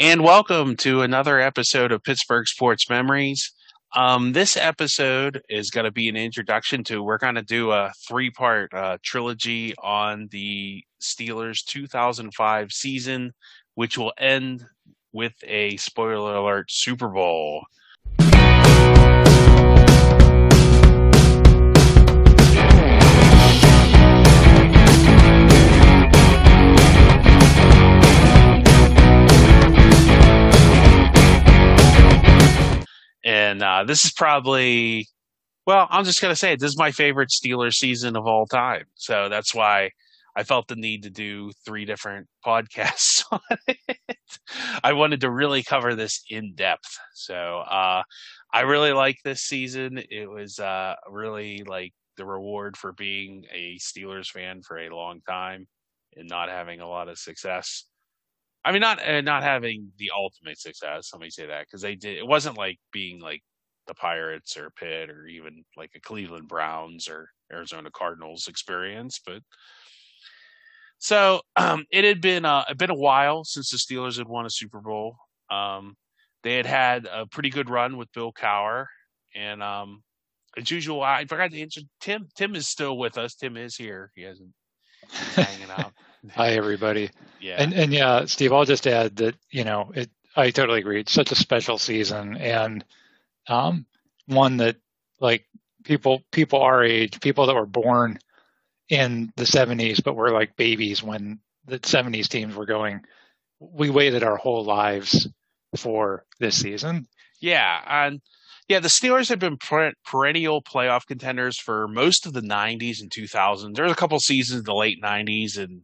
[0.00, 3.52] and welcome to another episode of Pittsburgh Sports Memories.
[3.94, 7.92] Um, this episode is going to be an introduction to, we're going to do a
[8.08, 13.32] three part uh, trilogy on the Steelers 2005 season,
[13.76, 14.64] which will end
[15.12, 17.64] with a spoiler alert Super Bowl.
[33.54, 35.06] And uh, this is probably,
[35.64, 36.58] well, I'm just going to say it.
[36.58, 38.86] This is my favorite Steelers season of all time.
[38.96, 39.90] So that's why
[40.34, 43.78] I felt the need to do three different podcasts on it.
[44.82, 46.98] I wanted to really cover this in depth.
[47.14, 48.02] So uh,
[48.52, 50.02] I really like this season.
[50.10, 55.20] It was uh, really like the reward for being a Steelers fan for a long
[55.28, 55.68] time
[56.16, 57.84] and not having a lot of success.
[58.64, 61.10] I mean, not uh, not having the ultimate success.
[61.12, 62.16] Let me say that because they did.
[62.16, 63.42] It wasn't like being like
[63.86, 69.42] the Pirates or Pitt or even like a Cleveland Browns or Arizona Cardinals experience, but
[70.98, 74.50] so um, it had been uh, been a while since the Steelers had won a
[74.50, 75.16] Super Bowl.
[75.50, 75.96] Um,
[76.42, 78.86] they had had a pretty good run with Bill Cowher,
[79.34, 80.02] and um,
[80.56, 81.82] as usual, I forgot to answer.
[82.00, 83.34] Tim Tim is still with us.
[83.34, 84.10] Tim is here.
[84.14, 84.52] He hasn't
[85.10, 85.92] hanging out.
[86.32, 87.10] Hi, everybody.
[87.40, 87.56] Yeah.
[87.58, 90.10] And and yeah, Steve, I'll just add that you know it.
[90.36, 91.00] I totally agree.
[91.00, 92.84] It's such a special season, and
[93.46, 93.86] um,
[94.26, 94.76] one that
[95.20, 95.44] like
[95.84, 98.18] people people our age, people that were born
[98.88, 103.02] in the '70s, but were like babies when the '70s teams were going.
[103.60, 105.28] We waited our whole lives
[105.76, 107.06] for this season.
[107.40, 108.20] Yeah, and
[108.68, 113.10] yeah, the Steelers have been per- perennial playoff contenders for most of the '90s and
[113.10, 113.74] 2000s.
[113.74, 115.82] There was a couple seasons in the late '90s and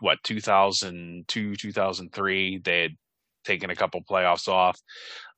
[0.00, 2.58] what 2002, 2003.
[2.58, 2.92] They had
[3.44, 4.80] taken a couple playoffs off.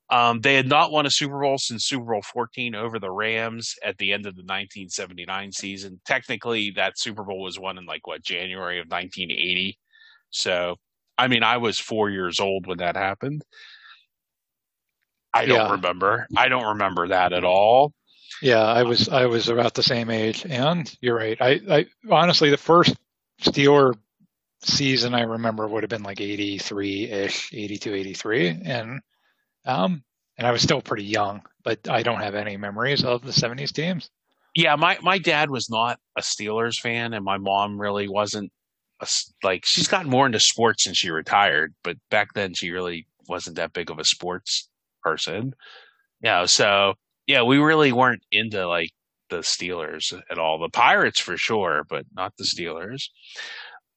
[0.09, 3.75] Um, they had not won a Super Bowl since Super Bowl 14 over the Rams
[3.83, 6.01] at the end of the 1979 season.
[6.05, 9.77] Technically, that Super Bowl was won in like what January of 1980.
[10.31, 10.75] So,
[11.17, 13.43] I mean, I was four years old when that happened.
[15.33, 15.71] I don't Yeah.
[15.71, 16.27] remember.
[16.35, 17.93] I don't remember that at all.
[18.41, 21.37] Yeah, I was I was about the same age, and you're right.
[21.39, 22.95] I, I honestly the first
[23.41, 23.93] Steeler
[24.63, 29.01] season I remember would have been like 83 ish, 82, 83, and
[29.65, 30.03] um
[30.37, 33.71] and I was still pretty young, but I don't have any memories of the 70s
[33.71, 34.09] teams.
[34.55, 38.51] Yeah, my my dad was not a Steelers fan, and my mom really wasn't.
[39.01, 39.07] A,
[39.43, 43.55] like she's gotten more into sports since she retired, but back then she really wasn't
[43.55, 44.69] that big of a sports
[45.03, 45.53] person.
[46.21, 46.95] Yeah, so
[47.27, 48.91] yeah, we really weren't into like
[49.29, 50.59] the Steelers at all.
[50.59, 53.05] The Pirates for sure, but not the Steelers.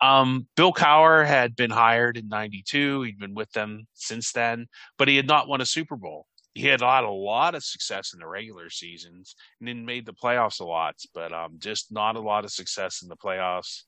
[0.04, 3.02] Um, Bill Cowher had been hired in '92.
[3.02, 4.66] He'd been with them since then,
[4.98, 6.26] but he had not won a Super Bowl.
[6.52, 10.12] He had had a lot of success in the regular seasons and then made the
[10.12, 13.84] playoffs a lot, but um, just not a lot of success in the playoffs.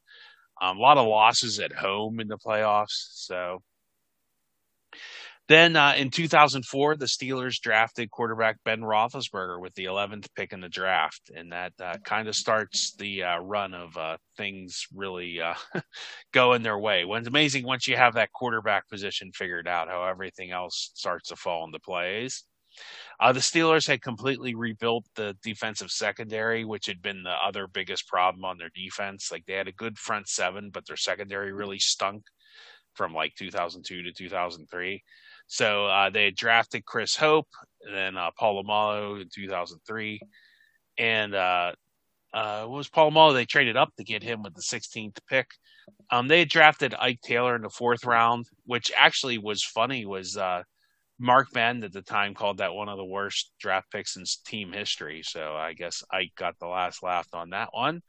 [0.62, 3.08] Um, a lot of losses at home in the playoffs.
[3.12, 3.62] So
[5.48, 10.60] then uh, in 2004, the Steelers drafted quarterback Ben Roethlisberger with the 11th pick in
[10.60, 15.40] the draft, and that uh, kind of starts the uh, run of uh, things really
[15.40, 15.54] uh,
[16.32, 17.04] going their way.
[17.04, 21.28] When it's amazing once you have that quarterback position figured out, how everything else starts
[21.28, 22.44] to fall into place.
[23.20, 28.06] Uh, the Steelers had completely rebuilt the defensive secondary, which had been the other biggest
[28.08, 29.30] problem on their defense.
[29.30, 32.24] Like they had a good front seven, but their secondary really stunk
[32.94, 35.02] from like 2002 to 2003.
[35.46, 37.48] So uh, they drafted Chris Hope,
[37.82, 40.20] and then uh, Polamalu in 2003,
[40.98, 41.72] and uh,
[42.34, 43.34] uh, what was Polamalu?
[43.34, 45.46] They traded up to get him with the 16th pick.
[46.10, 50.04] Um, they drafted Ike Taylor in the fourth round, which actually was funny.
[50.04, 50.62] Was uh,
[51.18, 54.72] Mark Madden at the time called that one of the worst draft picks in team
[54.72, 55.22] history.
[55.22, 58.02] So I guess Ike got the last laugh on that one.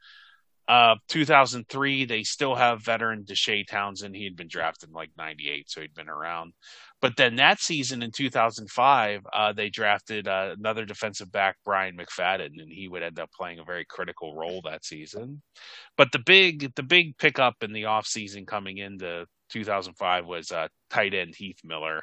[0.68, 4.14] Uh, 2003, they still have veteran Deshea Townsend.
[4.14, 6.52] He had been drafted in like 98, so he'd been around.
[7.00, 12.60] But then that season in 2005, uh, they drafted uh, another defensive back, Brian McFadden,
[12.60, 15.40] and he would end up playing a very critical role that season.
[15.96, 21.14] But the big, the big pickup in the offseason coming into 2005 was uh, tight
[21.14, 22.02] end Heath Miller,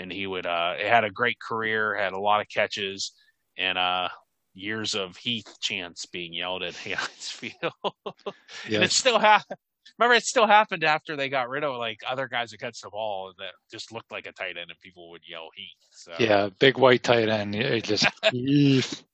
[0.00, 3.12] and he would uh, had a great career, had a lot of catches,
[3.56, 4.08] and uh,
[4.54, 7.72] years of Heath chants being yelled at Heinz Field.
[8.64, 9.58] And it still happened.
[9.98, 12.90] Remember, it still happened after they got rid of like other guys who catch the
[12.90, 15.68] ball that just looked like a tight end, and people would yell Heath.
[15.90, 17.54] So Yeah, big white tight end.
[17.54, 18.06] It just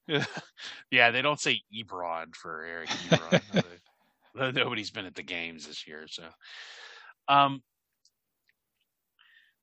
[0.90, 3.64] yeah, they don't say Ebron for Eric Ebron.
[4.54, 6.24] Nobody's been at the games this year, so.
[7.28, 7.62] Um,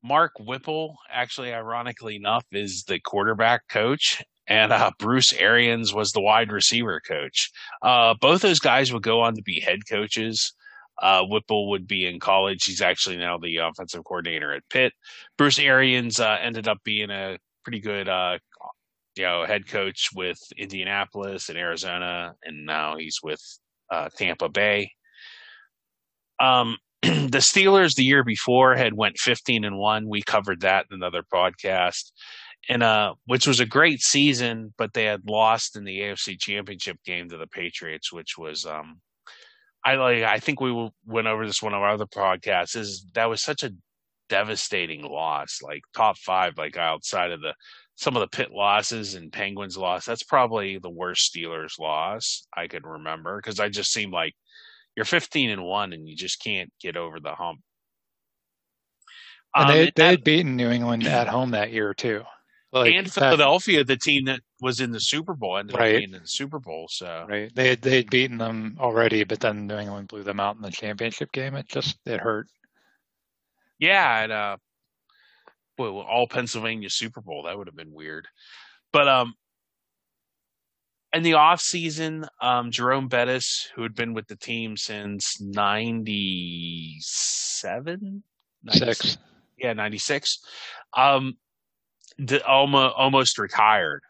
[0.02, 6.20] Mark Whipple, actually, ironically enough, is the quarterback coach, and uh, Bruce Arians was the
[6.20, 7.50] wide receiver coach.
[7.82, 10.54] Uh, both those guys would go on to be head coaches.
[11.00, 12.64] Uh, Whipple would be in college.
[12.64, 14.92] He's actually now the offensive coordinator at Pitt.
[15.36, 18.38] Bruce Arians uh, ended up being a pretty good, uh,
[19.16, 23.40] you know, head coach with Indianapolis and Arizona, and now he's with
[23.90, 24.90] uh, Tampa Bay.
[26.40, 30.08] Um, the Steelers the year before had went 15 and 1.
[30.08, 32.10] We covered that in another podcast.
[32.68, 36.98] And uh which was a great season, but they had lost in the AFC Championship
[37.04, 39.00] game to the Patriots, which was um
[39.88, 43.30] I like I think we went over this one of our other podcasts is that
[43.30, 43.72] was such a
[44.28, 47.54] devastating loss, like top 5 like outside of the
[47.94, 50.04] some of the Pitt losses and Penguins loss.
[50.04, 54.34] That's probably the worst Steelers loss I could remember because I just seemed like
[54.94, 57.60] you're 15 and one and you just can't get over the hump.
[59.54, 62.24] Um, they, they had beaten New England at home that year too.
[62.70, 65.94] Like and Philadelphia, that, the team that was in the Super Bowl, ended right.
[65.94, 66.86] up being in the Super Bowl.
[66.90, 70.38] So right, they had they had beaten them already, but then New England blew them
[70.38, 71.54] out in the championship game.
[71.54, 72.46] It just it hurt.
[73.78, 74.56] Yeah, and uh,
[75.78, 78.28] well, all Pennsylvania Super Bowl that would have been weird.
[78.92, 79.32] But um,
[81.14, 88.22] in the off season, um, Jerome Bettis, who had been with the team since 97,
[88.70, 89.16] Six.
[89.56, 90.40] yeah, 96,
[90.96, 91.36] um,
[92.46, 94.02] almost, almost retired.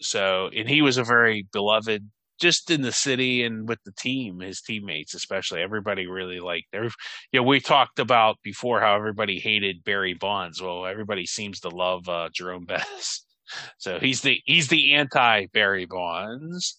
[0.00, 4.40] So, and he was a very beloved just in the city and with the team,
[4.40, 6.84] his teammates, especially everybody really liked there.
[7.32, 10.60] You know, we talked about before how everybody hated Barry Bonds.
[10.60, 13.24] Well, everybody seems to love uh, Jerome Bettis.
[13.78, 16.78] So he's the he's the anti Barry Bonds.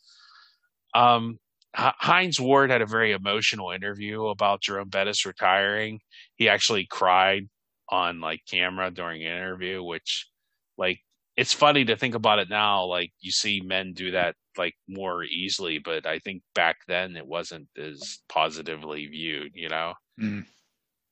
[0.94, 1.40] Um,
[1.76, 6.00] Hines Ward had a very emotional interview about Jerome Bettis retiring.
[6.36, 7.50] He actually cried
[7.90, 10.28] on like camera during an interview, which
[10.78, 11.00] like
[11.38, 12.86] it's funny to think about it now.
[12.86, 17.28] Like you see men do that like more easily, but I think back then it
[17.28, 19.52] wasn't as positively viewed.
[19.54, 20.46] You know, mm.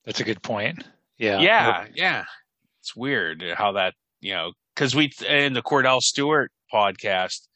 [0.05, 0.83] that's a good point.
[1.17, 2.23] Yeah, yeah, yeah.
[2.81, 7.47] It's weird how that you know because we in the Cordell Stewart podcast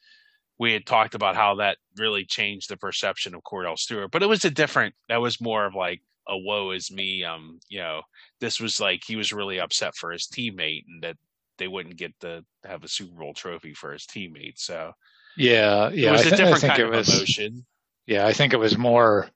[0.60, 4.30] we had talked about how that really changed the perception of Cordell Stewart, but it
[4.30, 4.96] was a different.
[5.10, 7.24] That was more of like a woe is me.
[7.24, 8.02] Um, you know,
[8.40, 11.18] this was like he was really upset for his teammate and that
[11.58, 14.58] they wouldn't get to have a Super Bowl trophy for his teammate.
[14.58, 14.94] So
[15.36, 17.66] yeah, yeah, it was I a th- different kind of was, emotion.
[18.06, 19.30] Yeah, I think it was more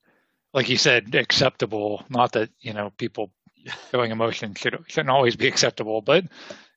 [0.53, 2.03] like you said, acceptable.
[2.09, 3.31] Not that you know people
[3.91, 6.25] showing emotion should shouldn't always be acceptable, but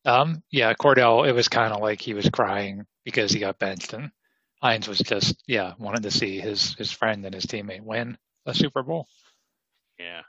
[0.04, 3.92] um, yeah, Cordell, it was kind of like he was crying because he got benched,
[3.92, 4.10] and
[4.62, 8.54] Hines was just yeah wanted to see his his friend and his teammate win a
[8.54, 9.06] Super Bowl.
[9.98, 10.22] Yeah.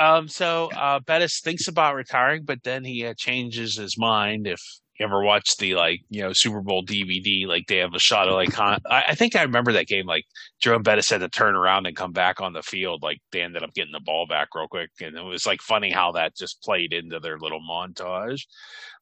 [0.00, 0.28] Um.
[0.28, 4.46] So uh, Bettis thinks about retiring, but then he uh, changes his mind.
[4.46, 4.60] If
[4.98, 8.28] you ever watch the like you know Super Bowl DVD, like they have a shot
[8.28, 10.06] of like I, I think I remember that game.
[10.06, 10.24] Like
[10.60, 13.02] Jerome Bettis had to turn around and come back on the field.
[13.02, 15.90] Like they ended up getting the ball back real quick, and it was like funny
[15.90, 18.40] how that just played into their little montage.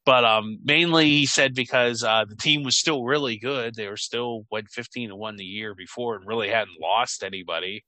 [0.05, 3.75] But um, mainly he said because uh, the team was still really good.
[3.75, 7.85] They were still went fifteen to one the year before and really hadn't lost anybody,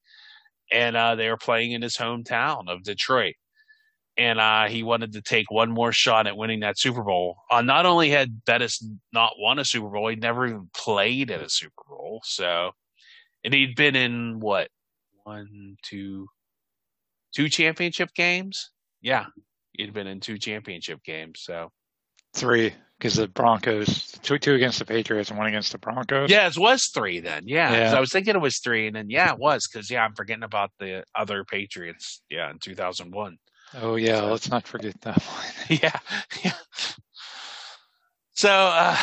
[0.71, 3.35] and uh, they were playing in his hometown of Detroit
[4.21, 7.39] and uh, he wanted to take one more shot at winning that Super Bowl.
[7.51, 8.85] Uh, not only had Bettis
[9.15, 12.21] not won a Super Bowl, he'd never even played in a Super Bowl.
[12.25, 12.73] So,
[13.45, 14.69] and he'd been in what
[15.25, 16.27] one, two,
[17.35, 18.71] two championship games.
[19.00, 19.25] Yeah,
[19.73, 21.41] he'd been in two championship games.
[21.41, 21.71] So
[22.35, 26.30] three because the Broncos two two against the Patriots and one against the Broncos.
[26.30, 27.45] Yeah, it was three then.
[27.47, 27.97] Yeah, yeah.
[27.97, 30.42] I was thinking it was three, and then yeah, it was because yeah, I'm forgetting
[30.42, 32.21] about the other Patriots.
[32.28, 33.38] Yeah, in 2001.
[33.80, 35.23] Oh yeah, so, let's not forget that
[35.69, 35.78] one.
[35.83, 35.99] yeah,
[36.45, 36.52] yeah.
[38.35, 38.97] So, uh,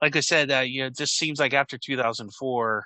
[0.00, 2.84] like I said, uh, you know, it just seems like after 2004,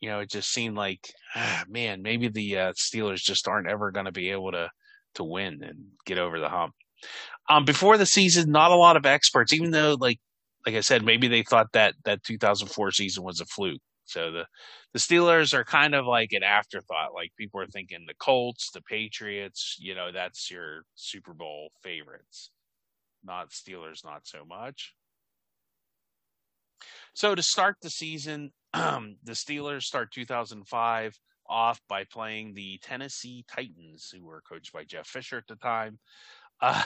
[0.00, 1.00] you know, it just seemed like,
[1.34, 4.70] ah, man, maybe the uh, Steelers just aren't ever going to be able to
[5.14, 6.74] to win and get over the hump.
[7.48, 10.18] Um, before the season, not a lot of experts, even though, like,
[10.66, 13.82] like I said, maybe they thought that that 2004 season was a fluke.
[14.06, 14.46] So the
[14.92, 17.14] the Steelers are kind of like an afterthought.
[17.14, 22.50] Like people are thinking the Colts, the Patriots, you know, that's your Super Bowl favorites.
[23.24, 24.94] Not Steelers, not so much.
[27.14, 34.10] So to start the season, the Steelers start 2005 off by playing the Tennessee Titans,
[34.14, 35.98] who were coached by Jeff Fisher at the time.
[36.64, 36.82] Uh,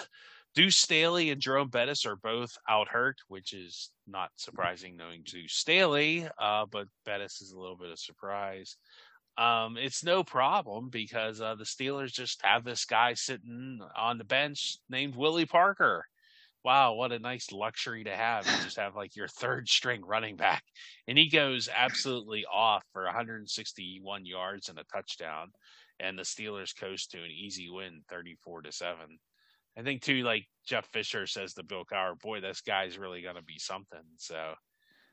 [0.57, 5.53] Deuce Staley and Jerome Bettis are both out hurt, which is not surprising knowing Deuce
[5.55, 8.77] Staley, uh, but Bettis is a little bit of surprise.
[9.37, 14.25] um, it's no problem because uh, the Steelers just have this guy sitting on the
[14.25, 16.05] bench named Willie Parker.
[16.65, 18.45] Wow, what a nice luxury to have.
[18.47, 20.65] You just have like your third string running back.
[21.07, 25.53] And he goes absolutely off for 161 yards and a touchdown.
[26.01, 28.97] And the Steelers coast to an easy win, 34 to 7.
[29.79, 33.43] I think too, like Jeff Fisher says to Bill Cowher, boy, this guy's really gonna
[33.43, 34.03] be something.
[34.17, 34.55] So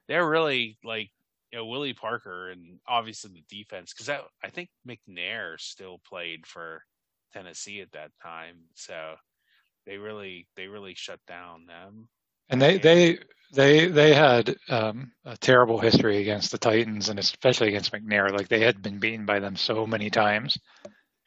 [0.07, 1.11] they're really like
[1.51, 4.09] you know Willie Parker and obviously the defense because
[4.43, 6.81] I think McNair still played for
[7.31, 9.15] Tennessee at that time, so
[9.85, 12.07] they really they really shut down them.
[12.49, 13.19] And they they
[13.53, 18.31] they they had um, a terrible history against the Titans and especially against McNair.
[18.31, 20.57] Like they had been beaten by them so many times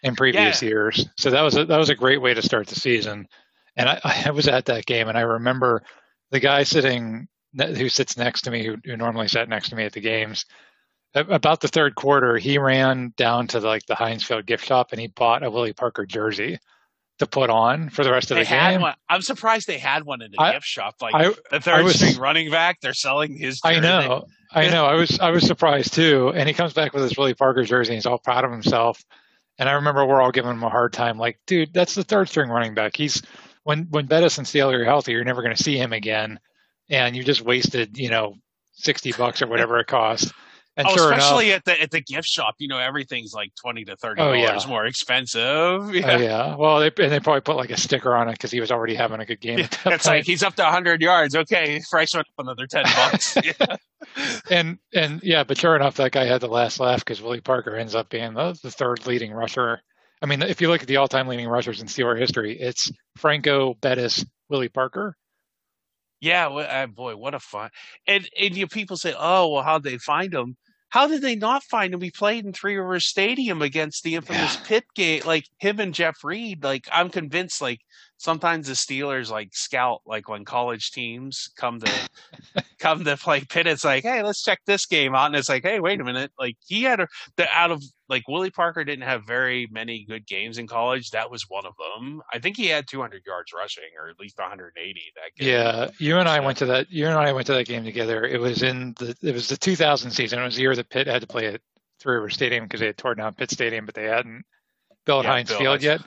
[0.03, 0.69] in previous yeah.
[0.69, 1.09] years.
[1.19, 3.27] So that was a, that was a great way to start the season.
[3.77, 5.83] And I, I was at that game, and I remember
[6.31, 9.85] the guy sitting who sits next to me, who, who normally sat next to me
[9.85, 10.45] at the games.
[11.15, 14.89] About the third quarter, he ran down to the, like the Heinz Field gift shop
[14.93, 16.59] and he bought a Willie Parker jersey
[17.19, 18.83] to put on for the rest of they the game.
[18.83, 18.95] One.
[19.09, 20.97] I'm surprised they had one in the I, gift shop.
[21.01, 23.61] Like I, the third was, string running back, they're selling his.
[23.61, 23.79] Jersey.
[23.79, 24.85] I know, I know.
[24.85, 26.33] I was I was surprised too.
[26.35, 27.93] And he comes back with his Willie Parker jersey.
[27.93, 29.03] and He's all proud of himself.
[29.59, 32.29] And I remember we're all giving him a hard time, like, dude, that's the third
[32.29, 32.97] string running back.
[32.97, 33.23] He's
[33.65, 36.39] when when Bettis and Steele are healthy, you're never going to see him again,
[36.89, 38.35] and you just wasted, you know,
[38.73, 40.33] sixty bucks or whatever it costs.
[40.79, 43.53] And oh, sure especially enough, at the at the gift shop, you know, everything's like
[43.57, 44.67] twenty to thirty dollars oh, yeah.
[44.69, 45.93] more expensive.
[45.99, 46.13] Yeah.
[46.13, 46.55] Oh, yeah.
[46.55, 48.95] Well, they and they probably put like a sticker on it because he was already
[48.95, 49.59] having a good game.
[49.59, 49.69] Yeah.
[49.87, 51.35] It's like he's up to hundred yards.
[51.35, 53.37] Okay, price went up another ten bucks.
[53.45, 53.77] yeah.
[54.51, 57.75] and and yeah, but sure enough, that guy had the last laugh because Willie Parker
[57.75, 59.81] ends up being the, the third leading rusher.
[60.23, 63.75] I mean, if you look at the all-time leading rushers in Steeler history, it's Franco,
[63.75, 65.17] Bettis, Willie Parker.
[66.21, 67.71] Yeah, well, uh, boy, what a fun!
[68.07, 70.57] And and you people say, oh, well, how'd they find him?
[70.91, 72.01] How did they not find him?
[72.01, 74.63] We played in Three Rivers Stadium against the infamous yeah.
[74.65, 75.23] Pitt game.
[75.27, 76.65] Like him and Jeff Reed.
[76.65, 77.61] Like I'm convinced.
[77.61, 77.81] Like
[78.19, 82.09] sometimes the Steelers like scout like when college teams come to
[82.79, 83.67] come to play Pitt.
[83.67, 86.33] It's like, hey, let's check this game out, and it's like, hey, wait a minute.
[86.39, 90.27] Like he had a the out of like Willie Parker didn't have very many good
[90.27, 91.11] games in college.
[91.11, 92.21] That was one of them.
[92.33, 95.49] I think he had 200 yards rushing, or at least 180 that game.
[95.49, 96.91] Yeah, you and I went to that.
[96.91, 98.25] You and I went to that game together.
[98.25, 100.41] It was in the it was the 2000 season.
[100.41, 101.61] It was the year that Pitt had to play at
[102.01, 104.45] Three River Stadium because they had torn down Pitt Stadium, but they hadn't
[105.05, 106.01] built yeah, Heinz Field yet.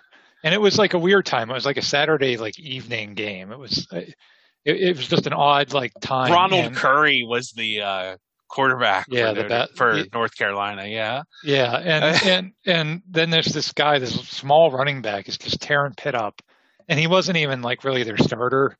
[0.43, 1.51] And it was like a weird time.
[1.51, 3.51] It was like a Saturday like evening game.
[3.51, 4.15] It was it,
[4.63, 6.31] it was just an odd like time.
[6.31, 8.17] Ronald and, Curry was the uh,
[8.51, 10.85] quarterback yeah, for, the, for yeah, North Carolina.
[10.85, 11.23] Yeah.
[11.43, 11.75] Yeah.
[11.75, 16.13] And, and, and then there's this guy, this small running back is just tearing Pitt
[16.13, 16.41] up.
[16.87, 18.77] And he wasn't even like really their starter.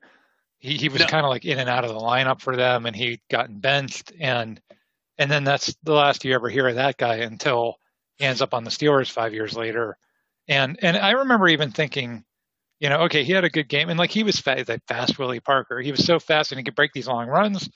[0.60, 1.08] He, he was no.
[1.08, 4.12] kind of like in and out of the lineup for them and he'd gotten benched.
[4.20, 4.60] And,
[5.18, 7.76] and then that's the last you ever hear of that guy until
[8.18, 9.98] he ends up on the Steelers five years later.
[10.52, 12.24] And, and I remember even thinking,
[12.80, 13.90] you know, okay, he had a good game.
[13.90, 15.80] And like he was fast, like fast Willie Parker.
[15.80, 17.70] He was so fast and he could break these long runs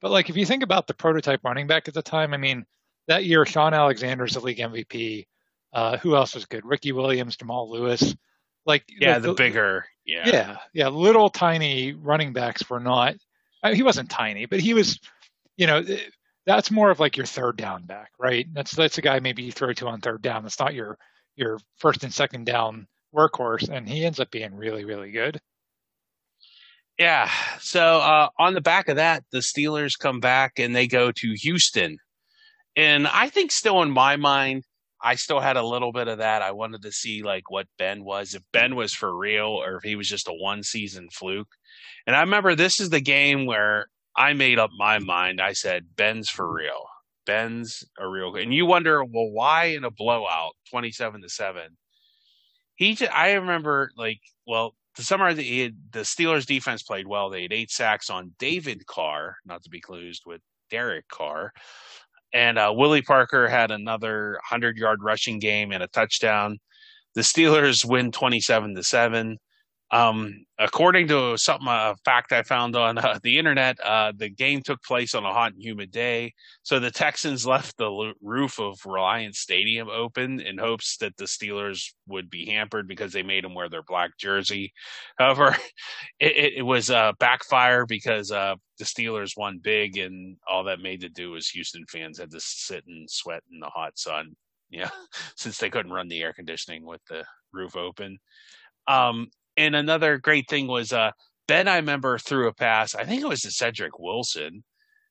[0.00, 2.66] but like if you think about the prototype running back at the time, I mean,
[3.08, 5.26] that year Shaun Alexander's the league MVP.
[5.72, 6.64] Uh, who else was good?
[6.64, 8.14] Ricky Williams, Jamal Lewis.
[8.64, 13.14] Like yeah, like the, the, bigger yeah yeah yeah little tiny running backs were not.
[13.62, 14.98] I mean, he wasn't tiny, but he was.
[15.56, 15.82] You know,
[16.44, 18.46] that's more of like your third down back, right?
[18.52, 20.42] That's that's a guy maybe you throw to on third down.
[20.42, 20.98] That's not your
[21.36, 25.40] your first and second down workhorse, and he ends up being really really good.
[26.98, 27.30] Yeah.
[27.60, 31.34] So uh, on the back of that, the Steelers come back and they go to
[31.42, 31.98] Houston.
[32.74, 34.64] And I think still in my mind,
[35.02, 36.42] I still had a little bit of that.
[36.42, 39.82] I wanted to see like what Ben was, if Ben was for real or if
[39.82, 41.48] he was just a one season fluke.
[42.06, 45.40] And I remember this is the game where I made up my mind.
[45.40, 46.86] I said, Ben's for real.
[47.26, 48.42] Ben's a real good.
[48.42, 51.62] And you wonder, well, why in a blowout, 27 to 7?
[52.76, 57.28] He, just, I remember like, well, to summarize, the, the Steelers defense played well.
[57.28, 60.40] They had eight sacks on David Carr, not to be confused with
[60.70, 61.52] Derek Carr.
[62.32, 66.58] And uh, Willie Parker had another 100 yard rushing game and a touchdown.
[67.14, 69.38] The Steelers win 27 to 7.
[69.92, 74.62] Um, according to something, a fact I found on uh, the internet, uh, the game
[74.62, 76.34] took place on a hot and humid day.
[76.64, 81.92] So the Texans left the roof of Reliant Stadium open in hopes that the Steelers
[82.08, 84.72] would be hampered because they made them wear their black jersey.
[85.18, 85.56] However,
[86.20, 90.64] it, it, it was a uh, backfire because uh, the Steelers won big, and all
[90.64, 93.98] that made to do was Houston fans had to sit and sweat in the hot
[93.98, 94.34] sun.
[94.68, 94.90] Yeah,
[95.36, 98.18] since they couldn't run the air conditioning with the roof open.
[98.88, 101.10] Um, and another great thing was uh,
[101.48, 102.94] Ben, I remember threw a pass.
[102.94, 104.64] I think it was to Cedric Wilson,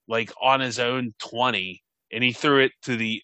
[0.07, 3.21] like on his own 20, and he threw it to the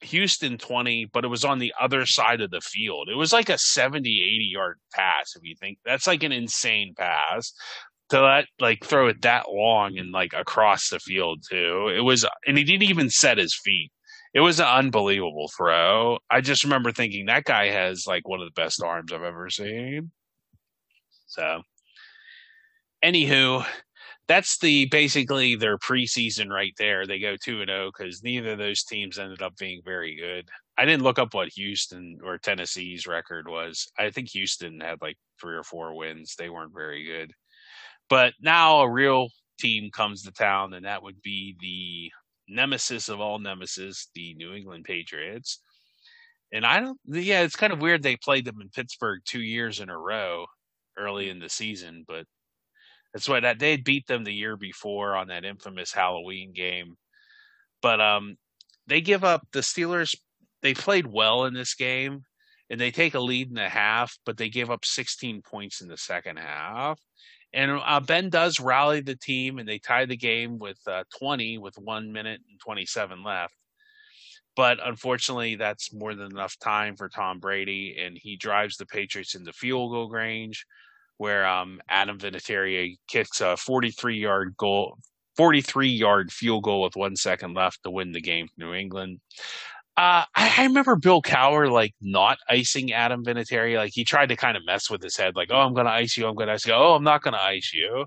[0.00, 3.08] Houston 20, but it was on the other side of the field.
[3.08, 6.94] It was like a 70, 80 yard pass, if you think that's like an insane
[6.96, 7.52] pass
[8.10, 11.92] to let like throw it that long and like across the field too.
[11.94, 13.92] It was, and he didn't even set his feet.
[14.34, 16.18] It was an unbelievable throw.
[16.30, 19.50] I just remember thinking that guy has like one of the best arms I've ever
[19.50, 20.10] seen.
[21.28, 21.62] So,
[23.04, 23.64] anywho,
[24.28, 27.06] that's the basically their preseason right there.
[27.06, 30.16] They go two and zero oh because neither of those teams ended up being very
[30.16, 30.48] good.
[30.76, 33.86] I didn't look up what Houston or Tennessee's record was.
[33.98, 36.34] I think Houston had like three or four wins.
[36.36, 37.32] They weren't very good.
[38.10, 43.20] But now a real team comes to town, and that would be the nemesis of
[43.20, 45.60] all nemesis, the New England Patriots.
[46.52, 49.80] And I don't, yeah, it's kind of weird they played them in Pittsburgh two years
[49.80, 50.46] in a row
[50.98, 52.26] early in the season, but
[53.12, 56.96] that's why that they beat them the year before on that infamous Halloween game.
[57.80, 58.36] But um,
[58.86, 60.14] they give up the Steelers.
[60.62, 62.22] They played well in this game,
[62.68, 65.88] and they take a lead in the half, but they give up 16 points in
[65.88, 66.98] the second half.
[67.52, 71.58] And uh, Ben does rally the team, and they tie the game with uh, 20
[71.58, 73.54] with one minute and 27 left.
[74.54, 79.34] But unfortunately, that's more than enough time for Tom Brady, and he drives the Patriots
[79.34, 80.66] into field goal range,
[81.18, 84.96] where um, Adam Vinatieri kicks a 43 yard goal,
[85.36, 89.20] 43 yard field goal with one second left to win the game for New England.
[89.96, 93.76] Uh, I, I, remember Bill Cowher like not icing Adam Vinatieri.
[93.76, 95.92] Like he tried to kind of mess with his head, like, "Oh, I'm going to
[95.92, 96.28] ice you.
[96.28, 96.72] I'm going to ice you.
[96.72, 98.06] Oh, I'm not going to ice you."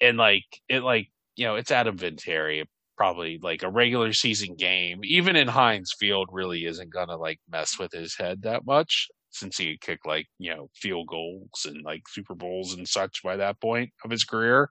[0.00, 2.64] And like it, like you know, it's Adam Vinatieri.
[2.96, 7.40] Probably like a regular season game, even in Heinz Field, really isn't going to like
[7.50, 11.66] mess with his head that much since he had kicked like you know field goals
[11.66, 14.70] and like Super Bowls and such by that point of his career.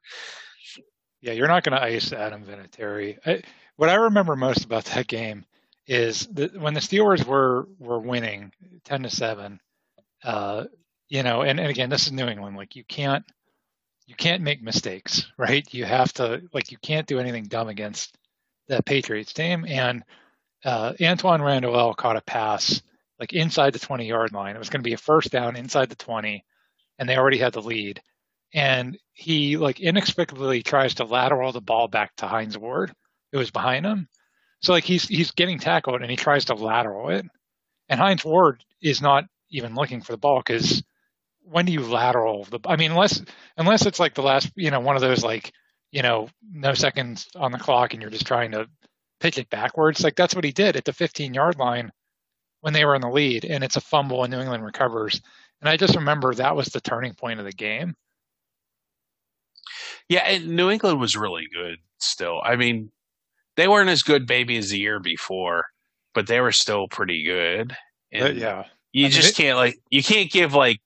[1.22, 3.18] Yeah, you're not going to ice Adam Vinatieri.
[3.26, 3.42] I,
[3.76, 5.46] what I remember most about that game
[5.88, 8.52] is that when the Steelers were were winning
[8.84, 9.60] ten to seven,
[10.24, 10.66] uh,
[11.10, 12.58] you know, and, and again, this is New England.
[12.58, 13.26] Like you can't
[14.06, 15.66] you can't make mistakes, right?
[15.74, 18.18] You have to like you can't do anything dumb against
[18.68, 19.66] that Patriots team.
[19.68, 20.04] And
[20.66, 22.82] uh, Antwaan Randle caught a pass
[23.20, 24.56] like inside the 20 yard line.
[24.56, 26.44] It was going to be a first down inside the 20,
[27.00, 28.02] and they already had the lead.
[28.54, 32.94] And he like inexplicably tries to lateral the ball back to Hines Ward,
[33.32, 34.08] who was behind him,
[34.62, 37.26] so like he's he's getting tackled and he tries to lateral it,
[37.90, 40.84] and Hines Ward is not even looking for the ball because
[41.42, 42.60] when do you lateral the?
[42.66, 43.22] I mean, unless
[43.58, 45.52] unless it's like the last, you know, one of those like
[45.92, 48.68] you know no seconds on the clock and you're just trying to
[49.20, 50.04] pitch it backwards.
[50.04, 51.92] Like that's what he did at the 15 yard line
[52.62, 55.22] when they were in the lead, and it's a fumble and New England recovers.
[55.62, 57.96] And I just remember that was the turning point of the game.
[60.10, 62.42] Yeah, and New England was really good still.
[62.44, 62.92] I mean,
[63.56, 65.66] they weren't as good maybe as the year before,
[66.14, 67.76] but they were still pretty good.
[68.12, 70.80] And yeah, you I just mean, can't like you can't give like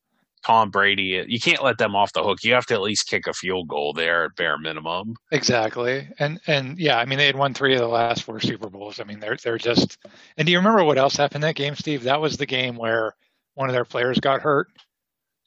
[0.45, 1.23] Tom Brady.
[1.27, 2.43] You can't let them off the hook.
[2.43, 5.15] You have to at least kick a field goal there at bare minimum.
[5.31, 8.69] Exactly, and and yeah, I mean they had won three of the last four Super
[8.69, 8.99] Bowls.
[8.99, 9.97] I mean they're they're just.
[10.37, 12.03] And do you remember what else happened that game, Steve?
[12.03, 13.13] That was the game where
[13.55, 14.67] one of their players got hurt,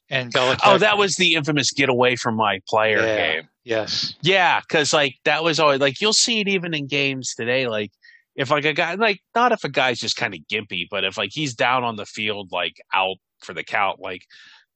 [0.09, 0.59] and Belichick.
[0.65, 3.49] Oh, that was the infamous "get away from my player" yeah, game.
[3.63, 4.15] Yes.
[4.21, 7.67] Yeah, because like that was always like you'll see it even in games today.
[7.67, 7.91] Like
[8.35, 11.17] if like a guy like not if a guy's just kind of gimpy, but if
[11.17, 14.25] like he's down on the field like out for the count, like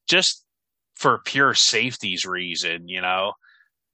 [0.09, 0.45] just
[0.95, 3.33] for pure safety's reason, you know.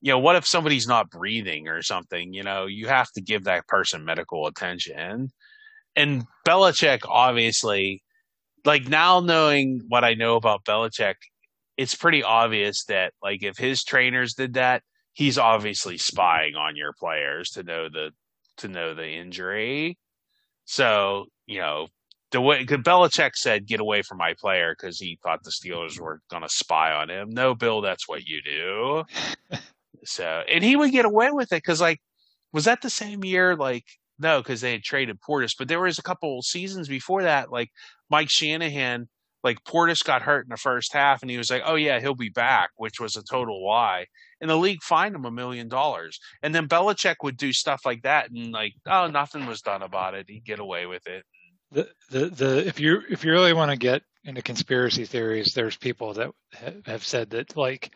[0.01, 2.33] You know, what if somebody's not breathing or something?
[2.33, 5.29] You know, you have to give that person medical attention.
[5.95, 8.03] And Belichick obviously
[8.65, 11.15] like now knowing what I know about Belichick,
[11.77, 14.81] it's pretty obvious that like if his trainers did that,
[15.13, 18.11] he's obviously spying on your players to know the
[18.57, 19.97] to know the injury.
[20.65, 21.87] So you know
[22.35, 26.21] the way Belichick said, "Get away from my player," because he thought the Steelers were
[26.29, 27.29] going to spy on him.
[27.31, 29.03] No, Bill, that's what you do.
[30.03, 32.01] so, and he would get away with it because, like,
[32.51, 33.55] was that the same year?
[33.55, 33.85] Like,
[34.19, 37.69] no, because they had traded Portis, but there was a couple seasons before that, like
[38.09, 39.07] Mike Shanahan
[39.45, 42.15] like Portis got hurt in the first half and he was like, "Oh yeah, he'll
[42.15, 44.07] be back," which was a total lie.
[44.41, 46.19] And the league fined him a million dollars.
[46.41, 50.15] And then Belichick would do stuff like that and like, "Oh, nothing was done about
[50.15, 50.25] it.
[50.29, 51.25] He'd get away with it."
[51.71, 55.77] The the the if you if you really want to get into conspiracy theories, there's
[55.77, 56.31] people that
[56.85, 57.91] have said that like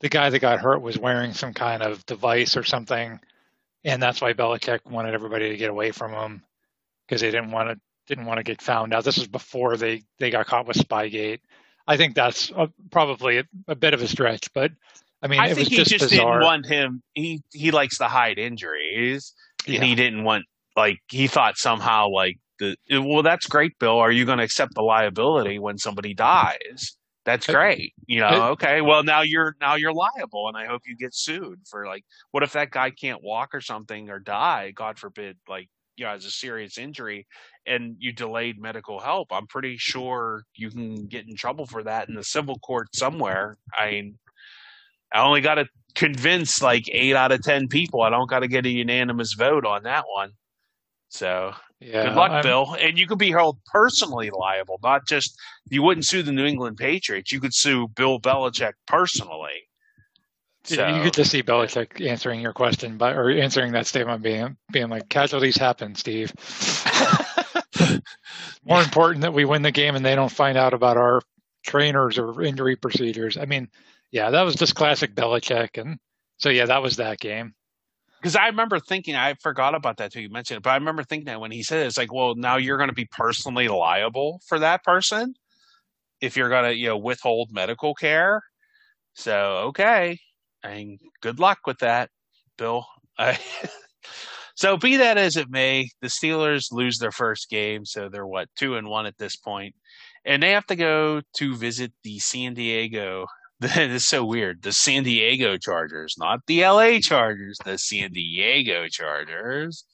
[0.00, 3.20] the guy that got hurt was wearing some kind of device or something,
[3.84, 6.42] and that's why Belichick wanted everybody to get away from him
[7.06, 9.04] because they didn't want to didn't want to get found out.
[9.04, 11.40] This was before they they got caught with Spygate.
[11.86, 14.70] I think that's a, probably a, a, bit of a stretch, but
[15.20, 16.34] I mean, I it think was just, he just bizarre.
[16.34, 17.02] didn't want him.
[17.14, 19.32] He he likes to hide injuries,
[19.66, 19.76] yeah.
[19.76, 20.44] and he didn't want
[20.76, 23.98] like he thought somehow like the eh, well, that's great, Bill.
[23.98, 26.96] Are you going to accept the liability when somebody dies?
[27.24, 27.92] That's great.
[28.06, 28.80] You know, okay.
[28.80, 32.42] Well, now you're now you're liable, and I hope you get sued for like, what
[32.42, 34.72] if that guy can't walk or something or die?
[34.74, 37.26] God forbid, like you know, as a serious injury,
[37.66, 39.28] and you delayed medical help.
[39.30, 43.56] I'm pretty sure you can get in trouble for that in the civil court somewhere.
[43.78, 44.18] I mean,
[45.14, 48.02] I only got to convince like eight out of ten people.
[48.02, 50.32] I don't got to get a unanimous vote on that one.
[51.08, 52.76] So yeah, good luck, I'm, Bill.
[52.78, 56.76] And you could be held personally liable, not just you wouldn't sue the New England
[56.76, 57.32] Patriots.
[57.32, 59.68] You could sue Bill Belichick personally.
[60.64, 64.56] So, you could just see Belichick answering your question, but or answering that statement, being
[64.70, 66.32] being like, "Casualties happen, Steve."
[68.64, 71.20] More important that we win the game and they don't find out about our
[71.64, 73.36] trainers or injury procedures.
[73.36, 73.68] I mean,
[74.12, 75.98] yeah, that was just classic Belichick, and
[76.38, 77.54] so yeah, that was that game
[78.22, 80.20] because I remember thinking, I forgot about that too.
[80.22, 82.36] You mentioned it, but I remember thinking that when he said it, it's like, well,
[82.36, 85.34] now you're going to be personally liable for that person
[86.20, 88.42] if you're going to, you know, withhold medical care.
[89.14, 90.18] So, okay.
[90.64, 92.10] Mean, good luck with that,
[92.56, 92.86] Bill.
[94.54, 97.86] So, be that as it may, the Steelers lose their first game.
[97.86, 99.74] So, they're what, two and one at this point,
[100.26, 103.26] And they have to go to visit the San Diego
[103.76, 104.62] it's so weird.
[104.62, 109.84] The San Diego Chargers, not the LA Chargers, the San Diego Chargers.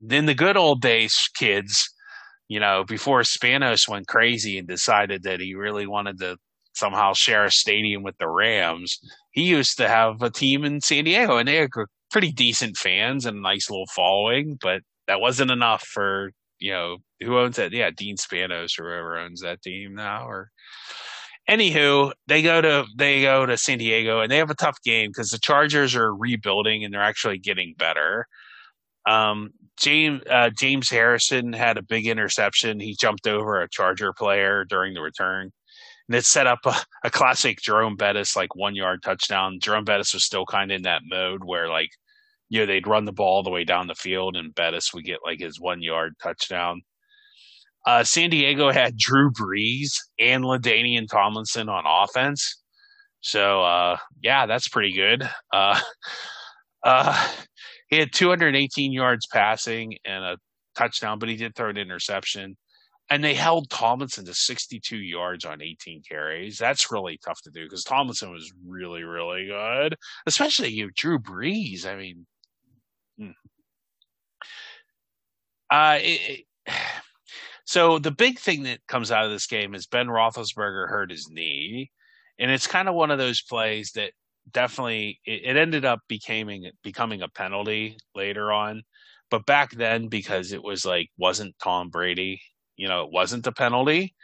[0.00, 1.90] Then the good old days kids,
[2.48, 6.38] you know, before Spanos went crazy and decided that he really wanted to
[6.74, 9.00] somehow share a stadium with the Rams,
[9.32, 11.70] he used to have a team in San Diego and they had
[12.10, 16.96] pretty decent fans and a nice little following, but that wasn't enough for, you know,
[17.20, 17.72] who owns that?
[17.72, 20.50] Yeah, Dean Spanos or whoever owns that team now or
[21.48, 25.10] anywho, they go to they go to San Diego and they have a tough game
[25.10, 28.26] because the Chargers are rebuilding and they're actually getting better.
[29.06, 32.80] Um, James uh, James Harrison had a big interception.
[32.80, 35.52] He jumped over a Charger player during the return,
[36.08, 39.58] and it set up a, a classic Jerome Bettis like one yard touchdown.
[39.60, 41.90] Jerome Bettis was still kind of in that mode where like
[42.48, 45.04] you know they'd run the ball all the way down the field and Bettis would
[45.04, 46.82] get like his one yard touchdown.
[47.86, 52.60] Uh, San Diego had Drew Brees and LaDainian Tomlinson on offense.
[53.20, 55.28] So, uh, yeah, that's pretty good.
[55.52, 55.80] Uh,
[56.84, 57.28] uh,
[57.88, 60.36] he had 218 yards passing and a
[60.76, 62.56] touchdown, but he did throw an interception.
[63.08, 66.58] And they held Tomlinson to 62 yards on 18 carries.
[66.58, 69.94] That's really tough to do because Tomlinson was really, really good,
[70.26, 71.86] especially you, Drew Brees.
[71.86, 72.26] I mean,
[73.16, 73.30] hmm.
[75.70, 76.72] uh, it, it
[77.66, 81.28] so the big thing that comes out of this game is Ben Roethlisberger hurt his
[81.28, 81.90] knee,
[82.38, 84.12] and it's kind of one of those plays that
[84.52, 88.82] definitely it, it ended up becoming becoming a penalty later on.
[89.30, 92.40] But back then, because it was like wasn't Tom Brady,
[92.76, 94.14] you know, it wasn't a penalty.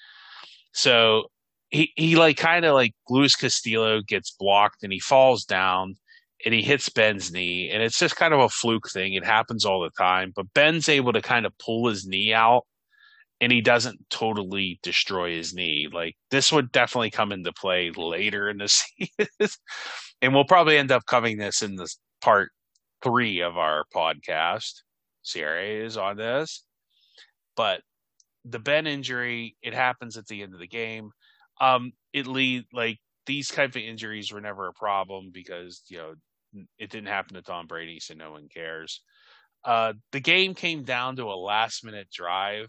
[0.72, 1.24] So
[1.70, 5.96] he he like kind of like Luis Castillo gets blocked and he falls down
[6.44, 9.14] and he hits Ben's knee, and it's just kind of a fluke thing.
[9.14, 12.66] It happens all the time, but Ben's able to kind of pull his knee out
[13.42, 15.88] and he doesn't totally destroy his knee.
[15.92, 19.59] Like this would definitely come into play later in the season.
[20.22, 22.50] and we'll probably end up covering this in this part
[23.02, 24.83] three of our podcast
[25.22, 26.64] series on this.
[27.57, 27.81] But
[28.44, 31.11] the Ben injury, it happens at the end of the game.
[31.61, 36.14] Um, it lead like these type of injuries were never a problem because you know
[36.78, 39.00] it didn't happen to Tom Brady, so no one cares.
[39.64, 42.68] Uh, the game came down to a last minute drive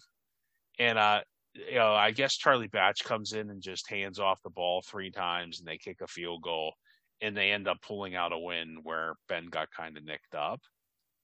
[0.80, 1.22] and uh,
[1.54, 5.12] you know, I guess Charlie Batch comes in and just hands off the ball three
[5.12, 6.74] times, and they kick a field goal,
[7.22, 10.62] and they end up pulling out a win where Ben got kind of nicked up.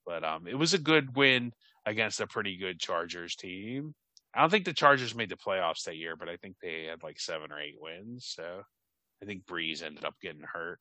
[0.06, 1.52] But um, it was a good win
[1.86, 3.94] against a pretty good Chargers team.
[4.36, 7.02] I don't think the Chargers made the playoffs that year, but I think they had
[7.04, 8.32] like seven or eight wins.
[8.36, 8.62] So
[9.22, 10.80] I think Brees ended up getting hurt.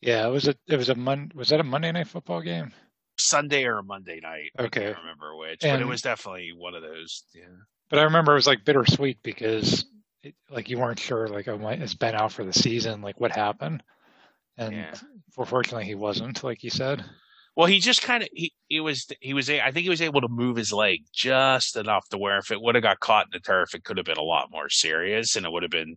[0.00, 2.72] Yeah, it was a it was a mon was that a Monday night football game?
[3.22, 4.50] Sunday or a Monday night.
[4.58, 7.24] Okay, I can't remember which, and, but it was definitely one of those.
[7.34, 7.44] Yeah.
[7.90, 9.84] But I remember it was like bittersweet because
[10.22, 13.20] it, like you weren't sure like oh my it's been out for the season like
[13.20, 13.82] what happened,
[14.56, 14.94] and yeah.
[15.32, 17.04] fortunately he wasn't like you said.
[17.54, 20.22] Well, he just kind of he, he was he was I think he was able
[20.22, 23.30] to move his leg just enough to where if it would have got caught in
[23.32, 25.96] the turf, it could have been a lot more serious, and it would have been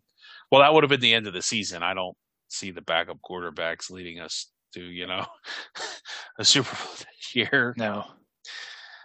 [0.51, 1.81] well that would have been the end of the season.
[1.81, 2.17] I don't
[2.49, 5.25] see the backup quarterbacks leading us to you know
[6.39, 7.73] a Super Bowl this year.
[7.77, 8.05] No.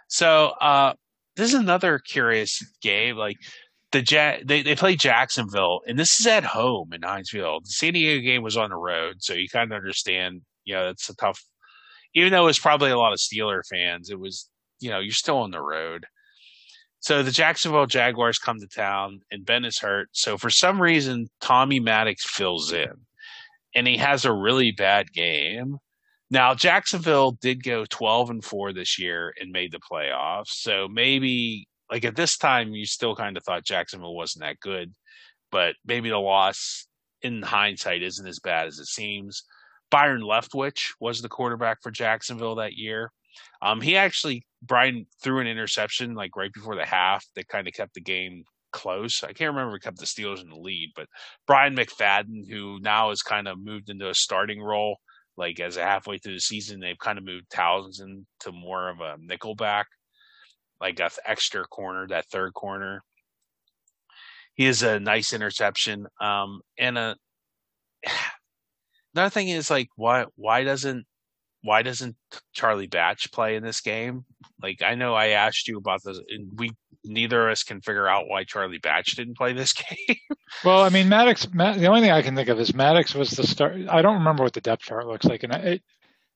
[0.08, 0.94] So uh,
[1.36, 3.16] this is another curious game.
[3.16, 3.36] Like
[3.92, 7.64] the ja- they they play Jacksonville, and this is at home in Heinz Field.
[7.64, 10.42] The San Diego game was on the road, so you kind of understand.
[10.64, 11.42] You know, it's a tough.
[12.14, 14.48] Even though it was probably a lot of Steeler fans, it was
[14.80, 16.06] you know you're still on the road.
[17.00, 20.08] So the Jacksonville Jaguars come to town, and Ben is hurt.
[20.12, 22.92] So for some reason, Tommy Maddox fills in,
[23.74, 25.78] and he has a really bad game.
[26.30, 30.48] Now Jacksonville did go twelve and four this year and made the playoffs.
[30.48, 34.94] So maybe like at this time, you still kind of thought Jacksonville wasn't that good,
[35.50, 36.86] but maybe the loss
[37.22, 39.42] in hindsight isn't as bad as it seems.
[39.90, 43.10] Byron Leftwich was the quarterback for Jacksonville that year.
[43.60, 47.74] Um, he actually Brian threw an interception like right before the half that kind of
[47.74, 49.22] kept the game close.
[49.22, 51.06] I can't remember if kept the Steelers in the lead, but
[51.46, 54.96] Brian McFadden, who now has kind of moved into a starting role,
[55.36, 59.00] like as a halfway through the season, they've kind of moved Townsend to more of
[59.00, 59.84] a nickelback,
[60.80, 63.02] like a extra corner, that third corner.
[64.54, 66.06] He has a nice interception.
[66.20, 67.16] Um, and a
[69.14, 71.06] another thing is like why why doesn't
[71.62, 72.16] why doesn't
[72.52, 74.24] Charlie Batch play in this game?
[74.62, 76.72] Like I know I asked you about this, and we
[77.04, 79.72] neither of us can figure out why Charlie Batch didn't play this
[80.08, 80.16] game.
[80.64, 81.46] well, I mean Maddox.
[81.46, 83.76] the only thing I can think of is Maddox was the start.
[83.88, 85.82] I don't remember what the depth chart looks like, and it,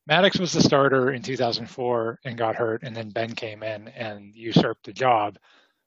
[0.07, 4.35] Maddox was the starter in 2004 and got hurt, and then Ben came in and
[4.35, 5.39] usurped the job.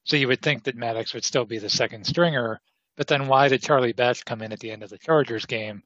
[0.05, 2.59] So you would think that Maddox would still be the second stringer,
[2.95, 5.83] but then why did Charlie Batch come in at the end of the Chargers game?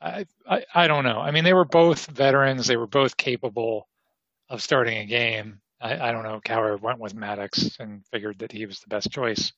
[0.00, 1.20] I, I, I don't know.
[1.20, 2.66] I mean, they were both veterans.
[2.66, 3.88] They were both capable
[4.48, 5.60] of starting a game.
[5.82, 6.40] I, I don't know.
[6.44, 9.52] Cowher went with Maddox and figured that he was the best choice,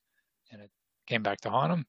[0.51, 0.71] and it
[1.07, 1.85] came back to haunt him.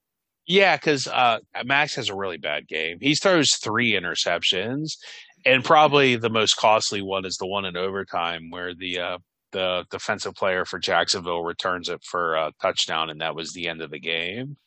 [0.45, 2.99] Yeah, because uh, Maddox has a really bad game.
[3.01, 4.97] He throws three interceptions,
[5.45, 9.17] and probably the most costly one is the one in overtime where the uh,
[9.53, 13.81] the defensive player for Jacksonville returns it for a touchdown, and that was the end
[13.81, 14.57] of the game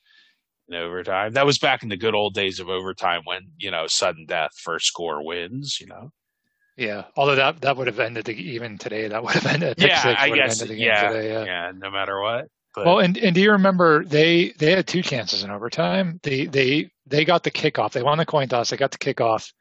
[0.68, 1.34] in overtime.
[1.34, 4.52] That was back in the good old days of overtime when you know sudden death
[4.56, 5.78] first score wins.
[5.78, 6.10] You know.
[6.78, 9.08] Yeah, although that that would have ended the, even today.
[9.08, 9.74] That would have ended.
[9.78, 10.64] yeah, I guess.
[10.64, 11.72] yeah, today, yeah, yeah.
[11.74, 12.48] No matter what.
[12.72, 12.86] But.
[12.86, 16.20] Well, and, and do you remember they they had two chances in overtime?
[16.22, 17.92] They they they got the kickoff.
[17.92, 18.70] They won the coin toss.
[18.70, 19.52] They got the kickoff,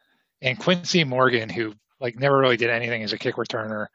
[0.44, 3.88] and Quincy Morgan, who like never really did anything as a kick returner,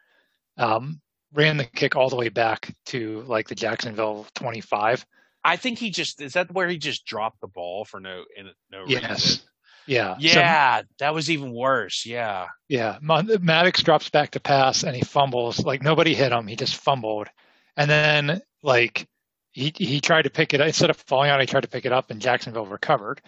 [0.58, 1.00] um,
[1.32, 5.06] ran the kick all the way back to like the Jacksonville 25
[5.44, 8.50] I think he just is that where he just dropped the ball for no in
[8.70, 9.10] no yes.
[9.10, 9.40] reason.
[9.86, 10.16] Yeah.
[10.18, 12.06] Yeah, so, that was even worse.
[12.06, 12.48] Yeah.
[12.68, 12.98] Yeah.
[13.00, 15.64] Maddox drops back to pass and he fumbles.
[15.64, 16.46] Like nobody hit him.
[16.46, 17.28] He just fumbled.
[17.76, 19.08] And then like
[19.52, 21.84] he he tried to pick it up instead of falling out, he tried to pick
[21.84, 23.20] it up and Jacksonville recovered.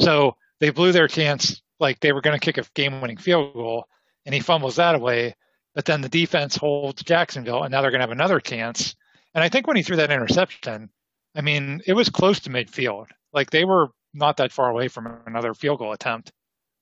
[0.00, 3.86] So they blew their chance like they were gonna kick a game winning field goal
[4.24, 5.34] and he fumbles that away.
[5.74, 8.94] But then the defense holds Jacksonville and now they're gonna have another chance.
[9.34, 10.90] And I think when he threw that interception,
[11.36, 13.06] I mean, it was close to midfield.
[13.32, 16.32] Like they were not that far away from another field goal attempt.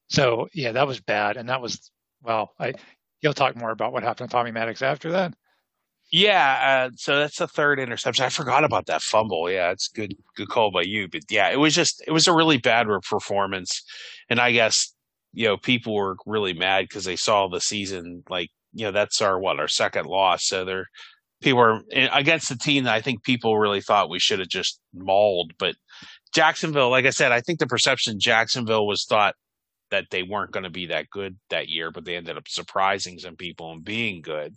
[0.09, 1.91] So yeah, that was bad, and that was
[2.23, 2.53] well.
[2.59, 2.75] I
[3.21, 5.35] you'll talk more about what happened to Tommy Maddox after that.
[6.13, 8.25] Yeah, uh, so that's the third interception.
[8.25, 9.51] I forgot about that fumble.
[9.51, 11.09] Yeah, it's good, good call by you.
[11.09, 13.83] But yeah, it was just it was a really bad performance,
[14.31, 14.95] and I guess
[15.33, 19.21] you know people were really mad because they saw the season like you know that's
[19.21, 20.45] our what our second loss.
[20.47, 20.87] So they're
[21.43, 24.49] people were eh, against the team that I think people really thought we should have
[24.49, 25.53] just mauled.
[25.59, 25.75] But
[26.35, 29.35] Jacksonville, like I said, I think the perception Jacksonville was thought
[29.91, 33.19] that they weren't going to be that good that year, but they ended up surprising
[33.19, 34.55] some people and being good.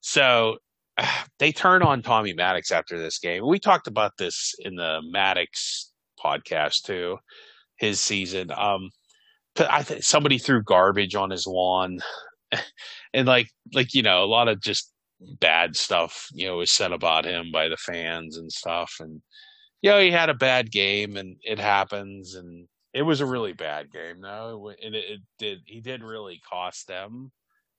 [0.00, 0.58] So
[1.38, 3.46] they turn on Tommy Maddox after this game.
[3.46, 7.18] We talked about this in the Maddox podcast too,
[7.76, 8.50] his season.
[8.50, 8.90] Um,
[9.58, 12.00] I think somebody threw garbage on his lawn,
[13.14, 14.90] and like like you know a lot of just
[15.40, 18.96] bad stuff, you know, was said about him by the fans and stuff.
[19.00, 19.22] And,
[19.84, 22.36] you know, he had a bad game and it happens.
[22.36, 24.72] And it was a really bad game, though.
[24.82, 27.30] And it, it did, he did really cost them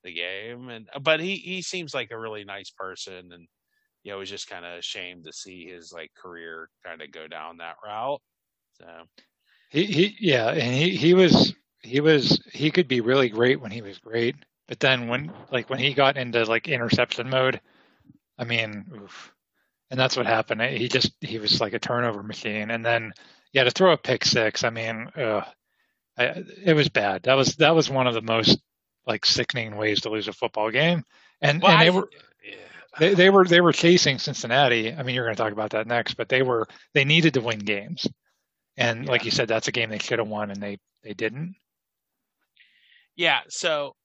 [0.04, 0.70] the game.
[0.70, 3.32] And, but he, he seems like a really nice person.
[3.34, 3.48] And,
[4.04, 7.12] you know, it was just kind of ashamed to see his like career kind of
[7.12, 8.22] go down that route.
[8.74, 8.86] So
[9.72, 10.50] he, he, yeah.
[10.50, 14.36] And he, he was, he was, he could be really great when he was great
[14.68, 17.62] but then when like when he got into like interception mode,
[18.38, 19.35] I mean, oof.
[19.92, 20.62] And that's what happened.
[20.62, 23.14] He just he was like a turnover machine, and then
[23.54, 24.64] yeah, to throw a pick six.
[24.64, 25.44] I mean, uh,
[26.18, 27.24] I, it was bad.
[27.24, 28.60] That was that was one of the most
[29.06, 31.04] like sickening ways to lose a football game.
[31.42, 32.10] And well, and they I, were
[33.00, 34.94] they, they were they were chasing Cincinnati.
[34.94, 37.42] I mean, you're going to talk about that next, but they were they needed to
[37.42, 38.08] win games,
[38.78, 39.12] and yeah.
[39.12, 41.56] like you said, that's a game they should have won, and they they didn't.
[43.16, 43.42] Yeah.
[43.50, 43.96] So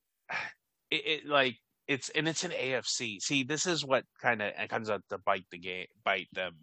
[0.91, 1.57] it, it like
[1.91, 3.21] it's and it's an AFC.
[3.21, 6.55] See, this is what kind of comes out to bite the game, bite them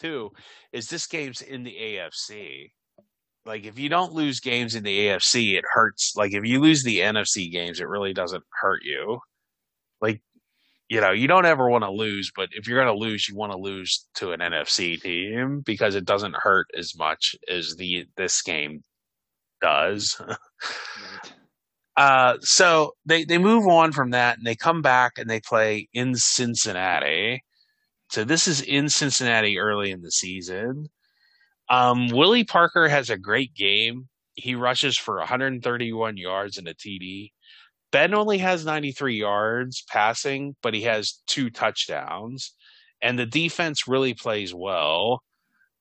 [0.00, 0.30] too.
[0.72, 2.70] Is this game's in the AFC?
[3.44, 6.14] Like if you don't lose games in the AFC, it hurts.
[6.16, 9.18] Like if you lose the NFC games, it really doesn't hurt you.
[10.00, 10.22] Like
[10.88, 13.36] you know, you don't ever want to lose, but if you're going to lose, you
[13.36, 18.06] want to lose to an NFC team because it doesn't hurt as much as the
[18.16, 18.82] this game
[19.60, 20.18] does.
[22.00, 25.86] uh, so they they move on from that and they come back and they play
[25.92, 27.44] in Cincinnati.
[28.10, 30.88] So this is in Cincinnati early in the season.
[31.68, 34.08] Um, Willie Parker has a great game.
[34.32, 37.32] He rushes for 131 yards and a TD.
[37.92, 42.54] Ben only has 93 yards passing, but he has two touchdowns.
[43.02, 45.22] And the defense really plays well.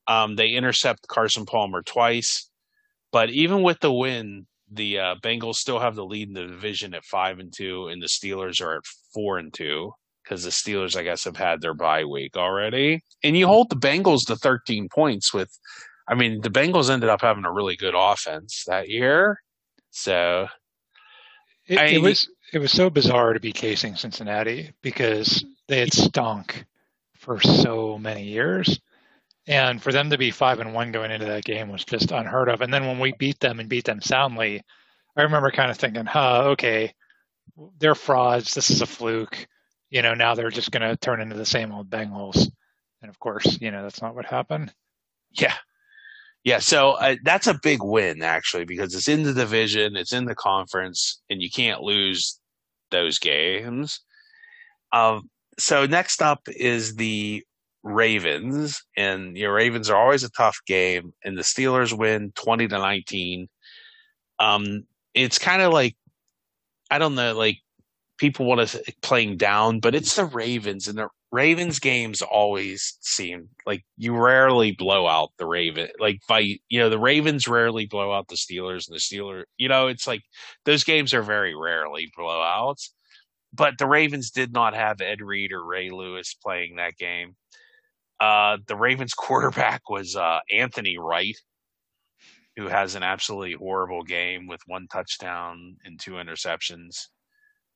[0.06, 2.50] Um, they intercept Carson Palmer twice.
[3.14, 6.94] But even with the win, the uh, Bengals still have the lead in the division
[6.94, 10.96] at five and two, and the Steelers are at four and two because the Steelers,
[10.96, 13.02] I guess, have had their bye week already.
[13.24, 15.50] And you hold the Bengals to 13 points with,
[16.08, 19.40] I mean, the Bengals ended up having a really good offense that year.
[19.90, 20.48] So
[21.68, 25.94] it, I, it was it was so bizarre to be casing Cincinnati because they had
[25.94, 26.66] stunk
[27.18, 28.80] for so many years.
[29.50, 32.50] And for them to be five and one going into that game was just unheard
[32.50, 32.62] of.
[32.62, 34.62] And then when we beat them and beat them soundly,
[35.18, 36.94] I remember kind of thinking, huh, okay,
[37.80, 38.54] they're frauds.
[38.54, 39.48] This is a fluke.
[39.90, 42.48] You know, now they're just going to turn into the same old Bengals.
[43.02, 44.72] And of course, you know, that's not what happened.
[45.32, 45.56] Yeah.
[46.44, 50.26] Yeah, so uh, that's a big win actually because it's in the division, it's in
[50.26, 52.40] the conference, and you can't lose
[52.92, 54.02] those games.
[54.94, 57.44] Um, so next up is the
[57.84, 62.78] Ravens, and your Ravens are always a tough game, and the Steelers win twenty to
[62.78, 63.48] nineteen.
[64.40, 65.96] Um, it's kind of like
[66.92, 67.60] I don't know, like
[68.18, 73.50] people want to playing down, but it's the Ravens, and the Ravens games always seem
[73.66, 75.90] like you rarely blow out the Raven.
[76.00, 79.70] Like fight, you know, the Ravens rarely blow out the Steelers, and the Steelers, you
[79.70, 80.24] know, it's like
[80.66, 82.90] those games are very rarely blowouts.
[83.54, 87.36] But the Ravens did not have Ed Reed or Ray Lewis playing that game.
[88.20, 91.38] Uh, the Ravens quarterback was uh, Anthony Wright,
[92.56, 97.08] who has an absolutely horrible game with one touchdown and two interceptions.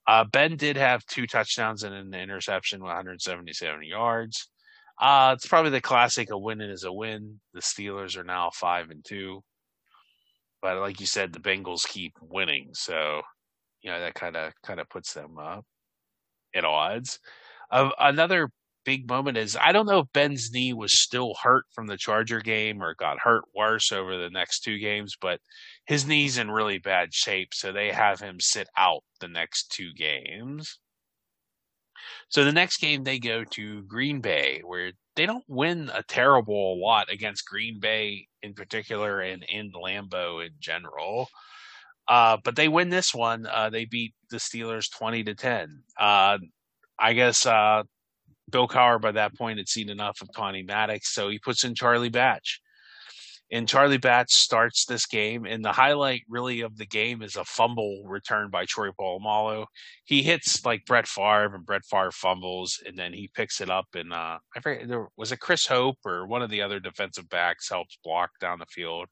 [0.05, 4.49] Uh, ben did have two touchdowns and an interception with 177 yards.
[4.99, 7.39] Uh, it's probably the classic: a win is a win.
[7.53, 9.41] The Steelers are now five and two,
[10.61, 13.21] but like you said, the Bengals keep winning, so
[13.81, 15.61] you know that kind of kind of puts them uh,
[16.55, 17.19] at odds.
[17.71, 18.49] Uh, another
[18.85, 22.41] big moment is I don't know if Ben's knee was still hurt from the Charger
[22.41, 25.39] game or got hurt worse over the next two games, but
[25.85, 29.93] his knee's in really bad shape, so they have him sit out the next two
[29.93, 30.79] games.
[32.29, 36.81] So the next game they go to Green Bay, where they don't win a terrible
[36.81, 41.29] lot against Green Bay in particular and in Lambeau in general.
[42.07, 43.45] Uh, but they win this one.
[43.45, 45.83] Uh, they beat the Steelers twenty to ten.
[45.97, 46.37] Uh,
[46.99, 47.83] I guess uh,
[48.49, 51.75] Bill Cowher by that point had seen enough of Tommy Maddox, so he puts in
[51.75, 52.61] Charlie Batch.
[53.51, 57.45] And Charlie Batch starts this game, and the highlight really of the game is a
[57.45, 59.67] fumble return by Troy Polamalu.
[60.05, 63.85] He hits like Brett Favre, and Brett Favre fumbles, and then he picks it up.
[63.93, 67.29] And uh, I forget, there was it Chris Hope or one of the other defensive
[67.29, 69.07] backs helps block down the field.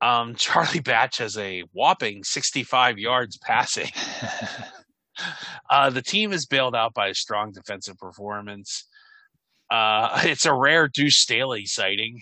[0.00, 3.90] Um, Charlie Batch has a whopping 65 yards passing.
[5.68, 8.86] Uh, the team is bailed out by a strong defensive performance.
[9.70, 12.20] Uh, it's a rare Deuce Staley sighting.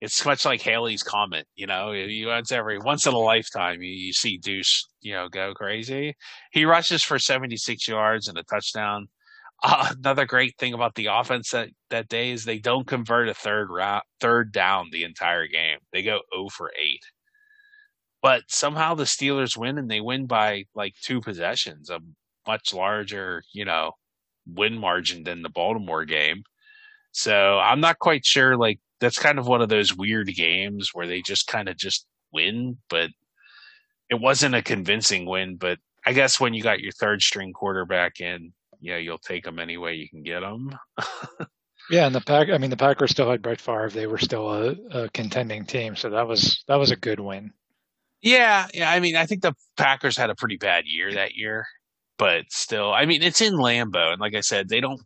[0.00, 1.92] It's much like Halley's Comet, you know.
[1.92, 6.14] You once every once in a lifetime you, you see Deuce, you know, go crazy.
[6.52, 9.06] He rushes for 76 yards and a touchdown.
[9.62, 13.34] Uh, another great thing about the offense that, that day is they don't convert a
[13.34, 15.78] third round, third down the entire game.
[15.92, 17.00] They go 0 for 8
[18.24, 22.00] but somehow the Steelers win and they win by like two possessions, a
[22.46, 23.92] much larger, you know,
[24.46, 26.42] win margin than the Baltimore game.
[27.12, 28.56] So I'm not quite sure.
[28.56, 32.06] Like that's kind of one of those weird games where they just kind of just
[32.32, 33.10] win, but
[34.08, 35.56] it wasn't a convincing win.
[35.56, 39.58] But I guess when you got your third string quarterback in, yeah, you'll take them
[39.58, 40.70] any way you can get them.
[41.90, 42.48] yeah, and the pack.
[42.48, 43.90] I mean, the Packers still had Brett Favre.
[43.90, 47.52] They were still a, a contending team, so that was that was a good win.
[48.24, 48.90] Yeah, yeah.
[48.90, 51.66] I mean, I think the Packers had a pretty bad year that year,
[52.18, 55.00] but still, I mean, it's in Lambeau, and like I said, they don't.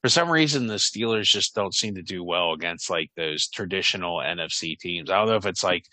[0.00, 4.18] For some reason, the Steelers just don't seem to do well against like those traditional
[4.18, 5.10] NFC teams.
[5.10, 5.86] I don't know if it's like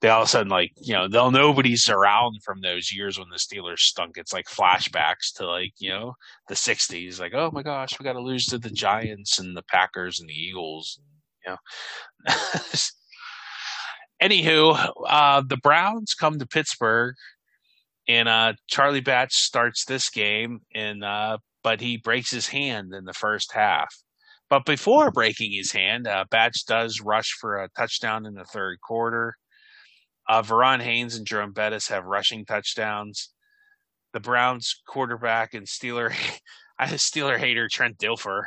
[0.00, 3.28] they all of a sudden like you know they'll nobody's around from those years when
[3.30, 4.16] the Steelers stunk.
[4.16, 6.14] It's like flashbacks to like you know
[6.48, 7.20] the '60s.
[7.20, 10.28] Like oh my gosh, we got to lose to the Giants and the Packers and
[10.28, 10.98] the Eagles.
[11.46, 12.34] You know.
[14.22, 17.14] anywho, uh, the Browns come to Pittsburgh,
[18.08, 23.04] and uh, Charlie Batch starts this game, and uh, but he breaks his hand in
[23.04, 23.88] the first half.
[24.48, 28.80] But before breaking his hand, uh, Batch does rush for a touchdown in the third
[28.80, 29.34] quarter.
[30.28, 33.30] Uh, Verron Haynes and Jerome Bettis have rushing touchdowns.
[34.12, 36.14] The Browns quarterback and Steeler,
[36.80, 38.44] Steeler hater Trent Dilfer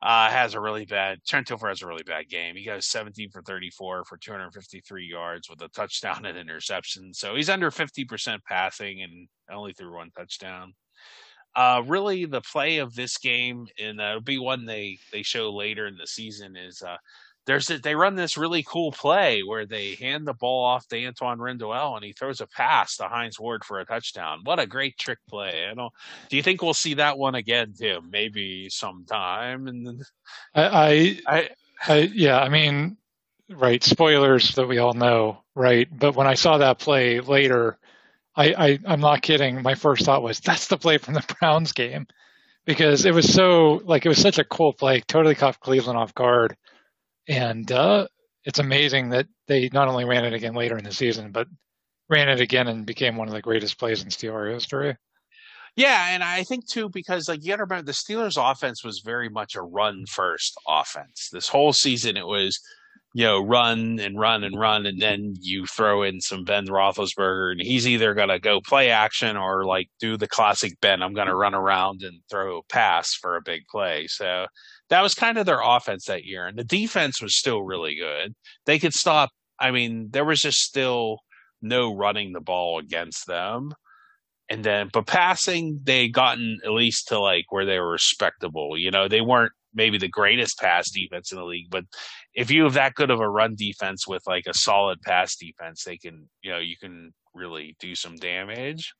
[0.00, 1.18] uh, has a really bad.
[1.26, 2.54] Trent Dilfer has a really bad game.
[2.54, 7.12] He goes 17 for 34 for 253 yards with a touchdown and interception.
[7.12, 10.74] So he's under 50% passing and only threw one touchdown.
[11.56, 15.88] Uh, really, the play of this game, and it'll be one they they show later
[15.88, 16.96] in the season, is uh,
[17.48, 20.96] there's a, they run this really cool play where they hand the ball off to
[20.96, 24.40] Antwaan Randle and he throws a pass to Hines Ward for a touchdown.
[24.44, 25.66] What a great trick play!
[25.68, 25.92] I don't.
[26.28, 28.10] Do you think we'll see that one again, Tim?
[28.10, 29.66] Maybe sometime.
[29.66, 30.02] And
[30.54, 31.50] I, I, I,
[31.88, 32.98] I yeah, I mean,
[33.48, 33.82] right?
[33.82, 35.88] Spoilers that we all know, right?
[35.90, 37.78] But when I saw that play later,
[38.36, 39.62] I, I I'm not kidding.
[39.62, 42.08] My first thought was that's the play from the Browns game
[42.66, 46.14] because it was so like it was such a cool play, totally caught Cleveland off
[46.14, 46.54] guard
[47.28, 48.06] and uh,
[48.44, 51.46] it's amazing that they not only ran it again later in the season, but
[52.08, 54.96] ran it again and became one of the greatest plays in Steelers history.
[55.76, 59.00] Yeah, and I think too because like you got to remember the Steelers' offense was
[59.00, 61.28] very much a run first offense.
[61.30, 62.58] This whole season it was
[63.14, 67.52] you know run and run and run, and then you throw in some Ben Roethlisberger,
[67.52, 71.02] and he's either gonna go play action or like do the classic Ben.
[71.02, 74.08] I'm gonna run around and throw a pass for a big play.
[74.08, 74.46] So
[74.90, 76.46] that was kind of their offense that year.
[76.46, 78.34] And the defense was still really good.
[78.66, 79.30] They could stop.
[79.58, 81.18] I mean, there was just still
[81.60, 83.72] no running the ball against them.
[84.48, 88.78] And then, but passing, they gotten at least to like where they were respectable.
[88.78, 91.84] You know, they weren't maybe the greatest pass defense in the league, but
[92.34, 95.84] if you have that good of a run defense with like a solid pass defense,
[95.84, 98.94] they can, you know, you can really do some damage.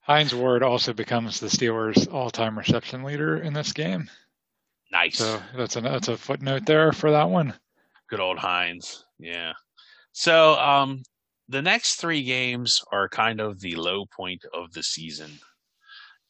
[0.00, 4.10] Hines Ward also becomes the Steelers' all-time reception leader in this game.
[4.90, 5.18] Nice.
[5.18, 7.54] So that's a that's a footnote there for that one.
[8.08, 9.04] Good old Hines.
[9.18, 9.52] Yeah.
[10.12, 11.02] So um
[11.48, 15.38] the next three games are kind of the low point of the season.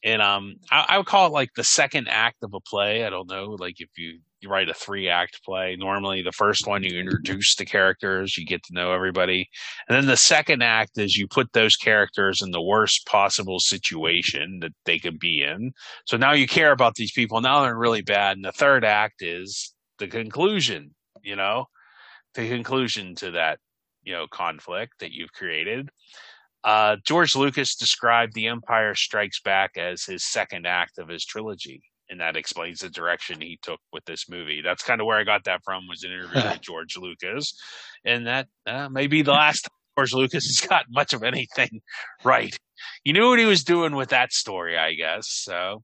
[0.03, 3.05] And um I, I would call it like the second act of a play.
[3.05, 5.75] I don't know, like if you you write a three act play.
[5.77, 9.49] Normally, the first one you introduce the characters, you get to know everybody,
[9.87, 14.59] and then the second act is you put those characters in the worst possible situation
[14.61, 15.71] that they could be in.
[16.05, 17.41] So now you care about these people.
[17.41, 20.95] Now they're really bad, and the third act is the conclusion.
[21.21, 21.65] You know,
[22.33, 23.59] the conclusion to that
[24.03, 25.89] you know conflict that you've created.
[26.63, 31.81] Uh, George Lucas described The Empire Strikes Back as his second act of his trilogy
[32.09, 34.61] and that explains the direction he took with this movie.
[34.63, 35.87] That's kind of where I got that from.
[35.87, 37.53] Was an interview with George Lucas,
[38.05, 41.81] and that uh, may be the last time George Lucas has got much of anything
[42.23, 42.57] right.
[43.03, 45.27] He knew what he was doing with that story, I guess.
[45.29, 45.83] So,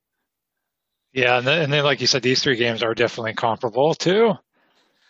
[1.13, 4.33] yeah, and then, and then like you said, these three games are definitely comparable too.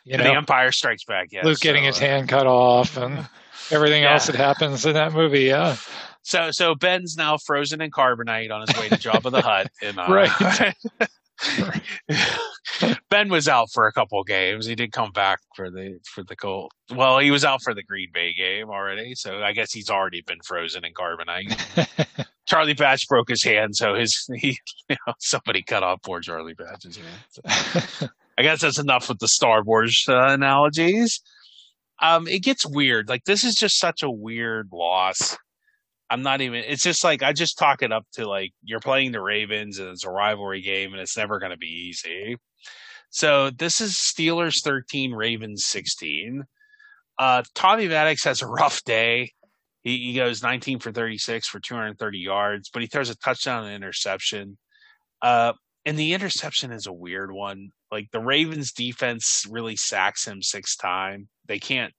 [0.04, 1.30] You know, the Empire Strikes Back.
[1.32, 3.28] Yes, Luke getting so, his uh, hand cut off and
[3.72, 4.14] everything yeah.
[4.14, 5.46] else that happens in that movie.
[5.46, 5.76] Yeah.
[6.26, 9.68] So so Ben's now frozen in carbonite on his way to Jabba the Hutt.
[9.84, 10.76] In, uh, right.
[13.12, 14.66] ben was out for a couple games.
[14.66, 16.72] He did come back for the for the Colt.
[16.90, 20.22] Well, he was out for the Green Bay game already, so I guess he's already
[20.22, 22.26] been frozen in carbonite.
[22.48, 24.58] Charlie Batch broke his hand, so his he
[24.90, 27.20] you know somebody cut off poor Charlie Batch's hand.
[27.30, 28.08] So,
[28.40, 31.22] I guess that's enough with the Star Wars uh, analogies.
[32.02, 33.10] Um, it gets weird.
[33.10, 35.38] Like this is just such a weird loss
[36.10, 36.64] I'm not even.
[36.68, 39.90] It's just like I just talk it up to like you're playing the Ravens and
[39.90, 42.38] it's a rivalry game and it's never going to be easy.
[43.10, 46.44] So this is Steelers 13, Ravens 16.
[47.18, 49.32] Uh, Tommy Maddox has a rough day.
[49.82, 53.76] He, he goes 19 for 36 for 230 yards, but he throws a touchdown and
[53.76, 54.58] interception.
[55.22, 55.54] Uh,
[55.86, 57.72] and the interception is a weird one.
[57.92, 61.28] Like the Ravens defense really sacks him six times.
[61.48, 61.94] They can't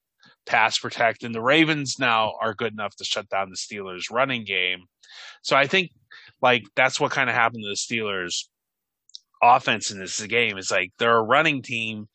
[0.47, 1.24] pass protect.
[1.24, 4.84] And the Ravens now are good enough to shut down the Steelers' running game.
[5.42, 5.90] So I think
[6.40, 8.44] like that's what kind of happened to the Steelers'
[9.42, 10.57] offense in this game.
[10.57, 12.09] It's like they're a running team.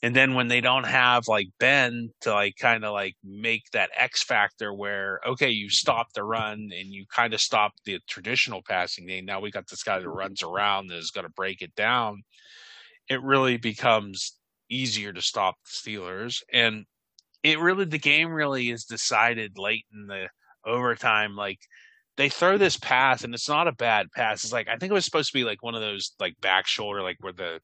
[0.00, 3.90] And then when they don't have like Ben to like kind of like make that
[3.96, 8.62] X factor where, okay, you stop the run and you kind of stop the traditional
[8.62, 9.24] passing game.
[9.24, 12.22] Now we got this guy that runs around that is going to break it down.
[13.08, 14.36] It really becomes
[14.70, 16.42] easier to stop the Steelers.
[16.52, 16.84] And
[17.42, 20.28] it really the game really is decided late in the
[20.66, 21.36] overtime.
[21.36, 21.60] Like
[22.16, 24.44] they throw this pass and it's not a bad pass.
[24.44, 26.66] It's like I think it was supposed to be like one of those like back
[26.66, 27.60] shoulder, like where the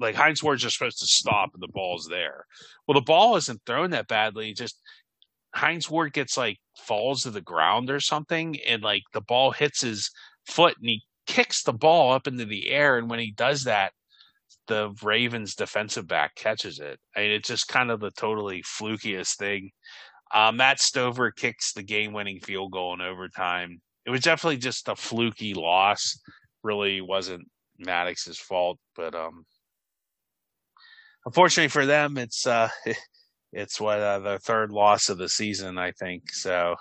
[0.00, 2.46] like Hines Ward's just supposed to stop and the ball's there.
[2.86, 4.52] Well, the ball isn't thrown that badly.
[4.52, 4.80] Just
[5.54, 9.82] Hines Ward gets like falls to the ground or something, and like the ball hits
[9.82, 10.10] his
[10.46, 13.92] foot and he kicks the ball up into the air, and when he does that,
[14.66, 16.98] the Ravens defensive back catches it.
[17.16, 19.70] I mean, it's just kind of the totally flukiest thing.
[20.32, 23.80] Uh, Matt Stover kicks the game-winning field goal in overtime.
[24.06, 26.18] It was definitely just a fluky loss.
[26.62, 27.46] Really wasn't
[27.78, 29.44] Maddox's fault, but um,
[31.26, 32.68] unfortunately for them, it's uh,
[33.52, 36.32] it's what uh, their third loss of the season, I think.
[36.32, 36.76] So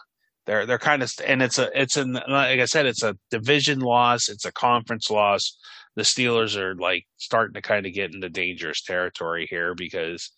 [0.45, 3.79] they're they're kind of and it's a it's an like I said, it's a division
[3.79, 5.57] loss, it's a conference loss.
[5.95, 10.31] The Steelers are like starting to kind of get into dangerous territory here because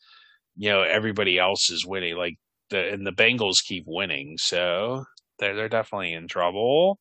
[0.55, 2.35] you know everybody else is winning, like
[2.69, 5.05] the and the Bengals keep winning, so
[5.39, 6.99] they're they're definitely in trouble.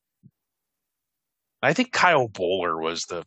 [1.62, 3.24] I think Kyle Boller was the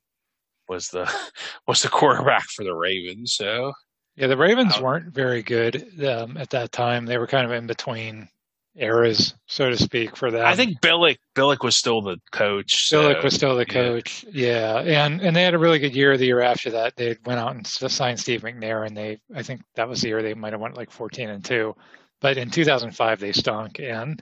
[0.69, 1.11] was the
[1.67, 3.34] was the quarterback for the Ravens.
[3.34, 3.73] So
[4.15, 7.05] yeah, the Ravens um, weren't very good um, at that time.
[7.05, 8.30] They were kind of in between
[8.78, 10.45] eras, so to speak, for that.
[10.45, 12.88] I think Billick Billick was still the coach.
[12.88, 14.25] So, Billick was still the coach.
[14.32, 14.82] Yeah.
[14.82, 15.05] yeah.
[15.05, 16.17] and and they had a really good year.
[16.17, 19.61] The year after that, they went out and signed Steve McNair, and they I think
[19.75, 21.75] that was the year they might have went like fourteen and two.
[22.19, 24.19] But in 2005, they stunk, and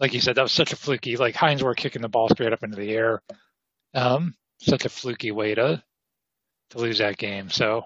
[0.00, 1.16] like you said, that was such a fluky.
[1.16, 3.22] Like Hines were kicking the ball straight up into the air.
[3.94, 5.82] Um, such a fluky way to
[6.70, 7.50] to lose that game.
[7.50, 7.84] So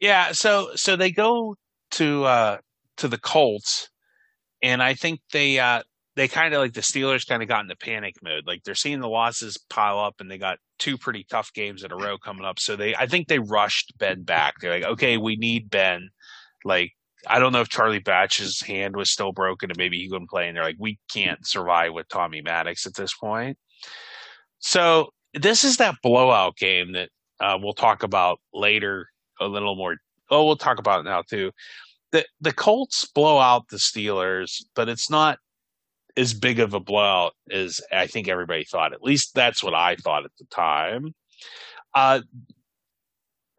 [0.00, 1.56] yeah, so so they go
[1.92, 2.58] to uh
[2.98, 3.90] to the Colts
[4.66, 5.82] and I think they uh
[6.16, 8.46] they kind of like the Steelers kind of got into panic mode.
[8.46, 11.92] Like they're seeing the losses pile up and they got two pretty tough games in
[11.92, 12.58] a row coming up.
[12.58, 14.54] So they I think they rushed Ben back.
[14.60, 16.08] They're like, okay, we need Ben.
[16.64, 16.92] Like
[17.28, 20.48] I don't know if Charlie Batch's hand was still broken and maybe he couldn't play.
[20.48, 23.56] And they're like, we can't survive with Tommy Maddox at this point.
[24.58, 27.10] So this is that blowout game that
[27.40, 29.08] uh, we'll talk about later
[29.40, 29.96] a little more.
[30.28, 31.52] Oh, we'll talk about it now too.
[32.12, 35.38] The the Colts blow out the Steelers, but it's not
[36.16, 38.92] as big of a blowout as I think everybody thought.
[38.92, 41.14] At least that's what I thought at the time.
[41.94, 42.20] Uh,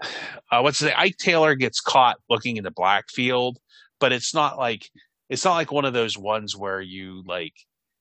[0.51, 3.59] uh, what's the Ike Taylor gets caught looking in the black field,
[3.99, 4.89] but it's not like
[5.29, 7.53] it's not like one of those ones where you like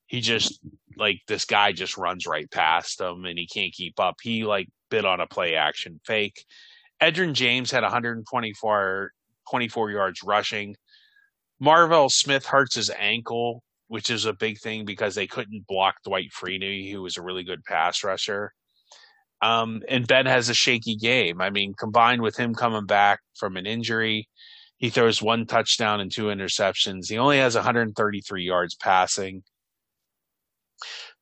[0.06, 0.60] he just
[0.96, 4.16] like this guy just runs right past him and he can't keep up.
[4.22, 6.44] He like bit on a play action fake.
[7.02, 9.12] Edgerrin James had 124
[9.50, 10.76] 24 yards rushing.
[11.60, 16.30] Marvell Smith hurts his ankle, which is a big thing because they couldn't block Dwight
[16.32, 18.52] Freeney, who was a really good pass rusher.
[19.42, 21.40] Um, and Ben has a shaky game.
[21.40, 24.28] I mean, combined with him coming back from an injury,
[24.78, 27.08] he throws one touchdown and two interceptions.
[27.08, 29.42] He only has 133 yards passing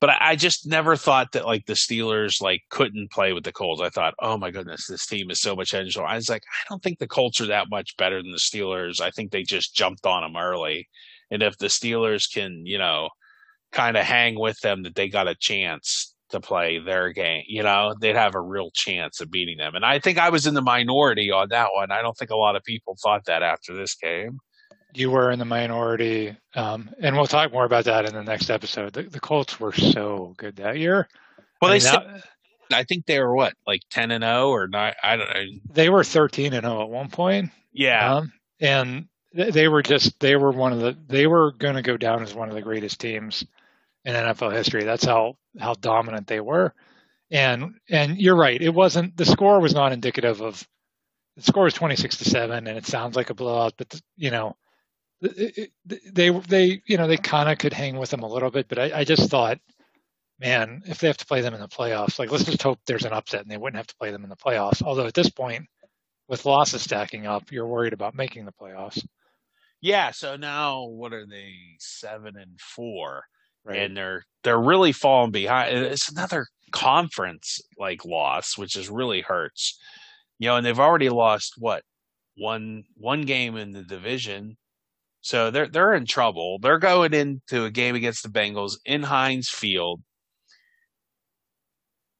[0.04, 3.52] but I, I, just never thought that like the Steelers like couldn't play with the
[3.52, 3.80] Colts.
[3.80, 6.04] I thought, oh my goodness, this team is so much engine.
[6.06, 9.00] I was like, I don't think the Colts are that much better than the Steelers.
[9.00, 10.86] I think they just jumped on them early,
[11.30, 13.08] and if the Steelers can, you know,
[13.72, 17.44] kind of hang with them, that they got a chance to play their game.
[17.46, 19.74] You know, they'd have a real chance of beating them.
[19.74, 21.90] And I think I was in the minority on that one.
[21.90, 24.38] I don't think a lot of people thought that after this game
[24.94, 28.50] you were in the minority, um, and we'll talk more about that in the next
[28.50, 28.92] episode.
[28.92, 31.08] The, the Colts were so good that year.
[31.60, 32.24] Well, I they that,
[32.72, 34.94] I think they were what, like ten and zero or not?
[35.02, 35.44] I don't know.
[35.72, 37.50] They were thirteen and zero at one point.
[37.72, 41.82] Yeah, um, and they were just they were one of the they were going to
[41.82, 43.44] go down as one of the greatest teams
[44.04, 44.84] in NFL history.
[44.84, 46.74] That's how how dominant they were.
[47.30, 48.60] And and you're right.
[48.60, 50.66] It wasn't the score was not indicative of
[51.36, 54.30] the score was 26 to 7 and it sounds like a blowout but the, you
[54.30, 54.56] know
[55.24, 58.78] they they you know they kind of could hang with them a little bit, but
[58.78, 59.58] I, I, just thought,
[60.38, 63.04] man, if they have to play them in the playoffs, like let's just hope there's
[63.04, 64.82] an upset and they wouldn't have to play them in the playoffs.
[64.82, 65.66] Although at this point,
[66.28, 69.04] with losses stacking up, you're worried about making the playoffs.
[69.80, 70.10] Yeah.
[70.10, 71.52] So now what are they?
[71.78, 73.24] Seven and four,
[73.64, 73.78] right.
[73.78, 75.76] and they're they're really falling behind.
[75.76, 79.78] It's another conference like loss, which is really hurts.
[80.38, 81.82] You know, and they've already lost what
[82.36, 84.56] one one game in the division
[85.24, 86.58] so they're they're in trouble.
[86.58, 90.02] They're going into a game against the Bengals in Heinz Field.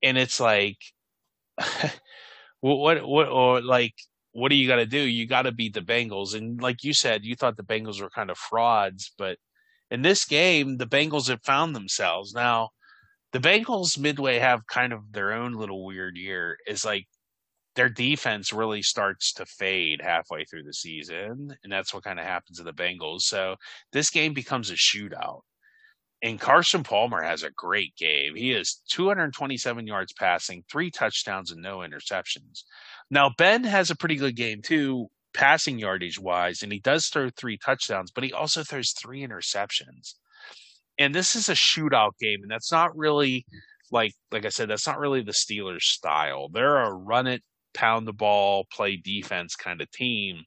[0.02, 0.78] And it's like
[2.61, 3.92] what what or like
[4.32, 4.98] what do you got to do?
[4.98, 6.34] You got to beat the Bengals.
[6.34, 9.36] And like you said, you thought the Bengals were kind of frauds, but
[9.90, 12.32] in this game, the Bengals have found themselves.
[12.32, 12.70] Now,
[13.32, 16.57] the Bengals midway have kind of their own little weird year.
[16.66, 17.07] Is like
[17.74, 22.24] their defense really starts to fade halfway through the season, and that's what kind of
[22.24, 23.22] happens to the Bengals.
[23.22, 23.56] So
[23.92, 25.40] this game becomes a shootout.
[26.22, 28.34] And Carson Palmer has a great game.
[28.34, 32.62] He is 227 yards passing, three touchdowns, and no interceptions.
[33.10, 37.28] Now, Ben has a pretty good game too, passing yardage wise, and he does throw
[37.28, 40.14] three touchdowns, but he also throws three interceptions.
[40.98, 43.44] And this is a shootout game, and that's not really
[43.90, 46.48] like like I said, that's not really the Steelers style.
[46.48, 47.42] They're a run it,
[47.74, 50.44] pound the ball, play defense kind of team.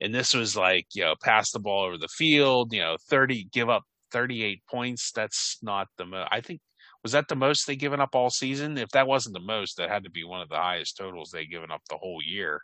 [0.00, 3.44] And this was like, you know, pass the ball over the field, you know, 30,
[3.52, 5.12] give up 38 points.
[5.12, 6.28] That's not the most.
[6.32, 6.60] I think,
[7.02, 8.78] was that the most they given up all season?
[8.78, 11.46] If that wasn't the most, that had to be one of the highest totals they
[11.46, 12.60] given up the whole year.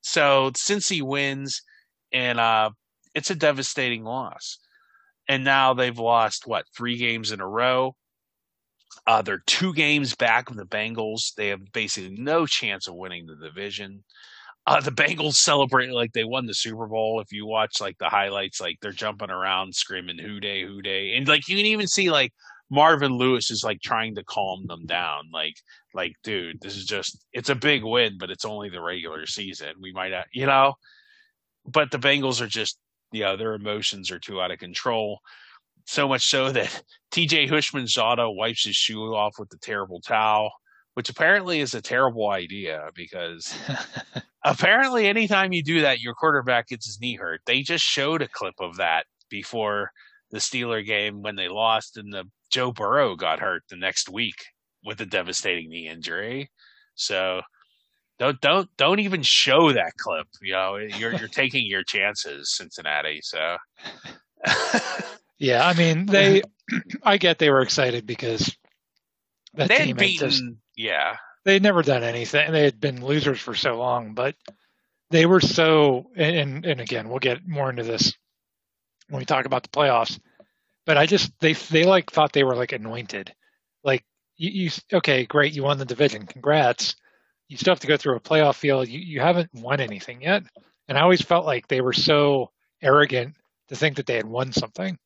[0.00, 1.62] So Cincy wins,
[2.12, 2.70] and uh,
[3.14, 4.58] it's a devastating loss.
[5.28, 7.96] And now they've lost what three games in a row.
[9.06, 11.34] Uh, they're two games back of the Bengals.
[11.36, 14.04] They have basically no chance of winning the division.
[14.66, 17.20] Uh, the Bengals celebrate like they won the Super Bowl.
[17.20, 21.14] If you watch like the highlights, like they're jumping around screaming "Who Dey, Who Dey,"
[21.16, 22.32] and like you can even see like
[22.70, 25.30] Marvin Lewis is like trying to calm them down.
[25.32, 25.54] Like,
[25.94, 29.74] like, dude, this is just it's a big win, but it's only the regular season.
[29.80, 30.74] We might, have, you know,
[31.64, 32.78] but the Bengals are just,
[33.12, 35.20] you know, their emotions are too out of control.
[35.86, 36.82] So much so that
[37.12, 40.50] TJ Houshmandzadeh wipes his shoe off with the terrible towel,
[40.94, 43.54] which apparently is a terrible idea because
[44.44, 47.40] apparently anytime you do that, your quarterback gets his knee hurt.
[47.46, 49.90] They just showed a clip of that before
[50.30, 54.44] the Steeler game when they lost and the Joe Burrow got hurt the next week
[54.84, 56.50] with a devastating knee injury.
[56.94, 57.42] So
[58.18, 60.26] don't don't don't even show that clip.
[60.40, 63.20] You know, you're you're taking your chances, Cincinnati.
[63.22, 63.56] So
[65.38, 66.42] yeah, I mean they.
[67.04, 68.56] I get they were excited because
[69.54, 70.28] that they had beaten.
[70.28, 70.42] Just,
[70.76, 72.50] yeah, they had never done anything.
[72.50, 74.34] They had been losers for so long, but
[75.10, 76.10] they were so.
[76.16, 78.12] And and again, we'll get more into this
[79.08, 80.18] when we talk about the playoffs.
[80.86, 83.32] But I just they they like thought they were like anointed.
[83.84, 84.04] Like
[84.36, 86.96] you, you okay, great, you won the division, congrats
[87.48, 88.88] you still have to go through a playoff field.
[88.88, 90.42] You, you haven't won anything yet.
[90.88, 92.50] And I always felt like they were so
[92.82, 93.34] arrogant
[93.68, 94.98] to think that they had won something.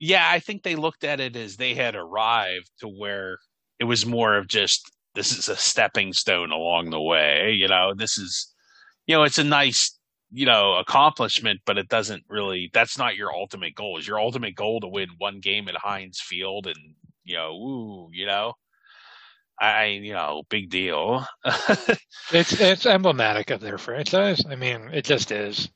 [0.00, 3.38] Yeah, I think they looked at it as they had arrived to where
[3.78, 7.52] it was more of just this is a stepping stone along the way.
[7.52, 8.52] You know, this is,
[9.06, 9.98] you know, it's a nice,
[10.32, 13.98] you know, accomplishment, but it doesn't really, that's not your ultimate goal.
[13.98, 16.76] Is your ultimate goal to win one game at Heinz Field and,
[17.24, 18.54] you know, ooh, you know,
[19.60, 21.26] I, you know, big deal.
[22.32, 24.42] it's it's emblematic of their franchise.
[24.48, 25.68] I mean, it just is,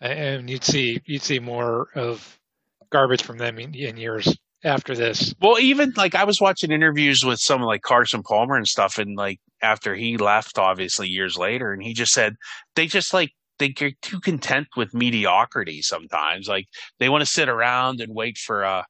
[0.00, 2.38] and you'd see you'd see more of
[2.90, 5.34] garbage from them in, in years after this.
[5.40, 9.16] Well, even like I was watching interviews with some like Carson Palmer and stuff, and
[9.16, 12.36] like after he left, obviously years later, and he just said
[12.74, 16.48] they just like they get too content with mediocrity sometimes.
[16.48, 16.66] Like
[16.98, 18.84] they want to sit around and wait for a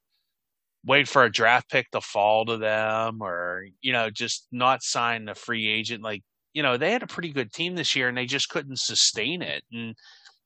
[0.85, 5.27] wait for a draft pick to fall to them or, you know, just not sign
[5.27, 6.03] a free agent.
[6.03, 6.23] Like,
[6.53, 9.41] you know, they had a pretty good team this year and they just couldn't sustain
[9.41, 9.63] it.
[9.71, 9.93] And,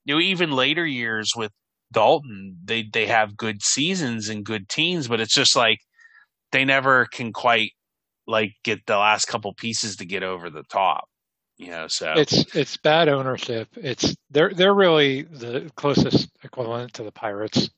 [0.05, 1.51] you know, even later years with
[1.93, 5.79] Dalton, they, they have good seasons and good teams, but it's just like
[6.51, 7.71] they never can quite
[8.27, 11.05] like get the last couple pieces to get over the top.
[11.57, 13.69] You know, so it's it's bad ownership.
[13.77, 17.69] It's they're they're really the closest equivalent to the Pirates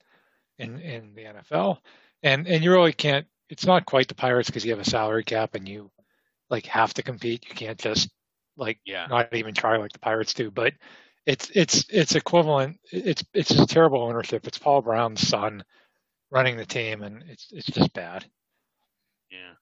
[0.57, 1.79] in in the NFL
[2.25, 3.25] and and you really can't.
[3.49, 5.91] It's not quite the Pirates because you have a salary cap and you
[6.49, 7.45] like have to compete.
[7.47, 8.09] You can't just
[8.57, 9.05] like yeah.
[9.07, 10.49] not even try like the Pirates do.
[10.51, 10.73] But
[11.25, 12.77] it's it's it's equivalent.
[12.91, 14.47] It's it's just terrible ownership.
[14.47, 15.63] It's Paul Brown's son
[16.31, 18.25] running the team, and it's it's just bad.
[19.31, 19.53] Yeah.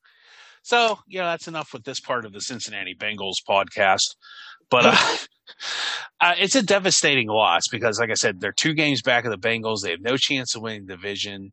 [0.62, 4.16] So yeah, that's enough with this part of the Cincinnati Bengals podcast.
[4.70, 5.18] But uh,
[6.22, 9.38] uh, it's a devastating loss because, like I said, they're two games back of the
[9.38, 9.82] Bengals.
[9.82, 11.52] They have no chance of winning the division.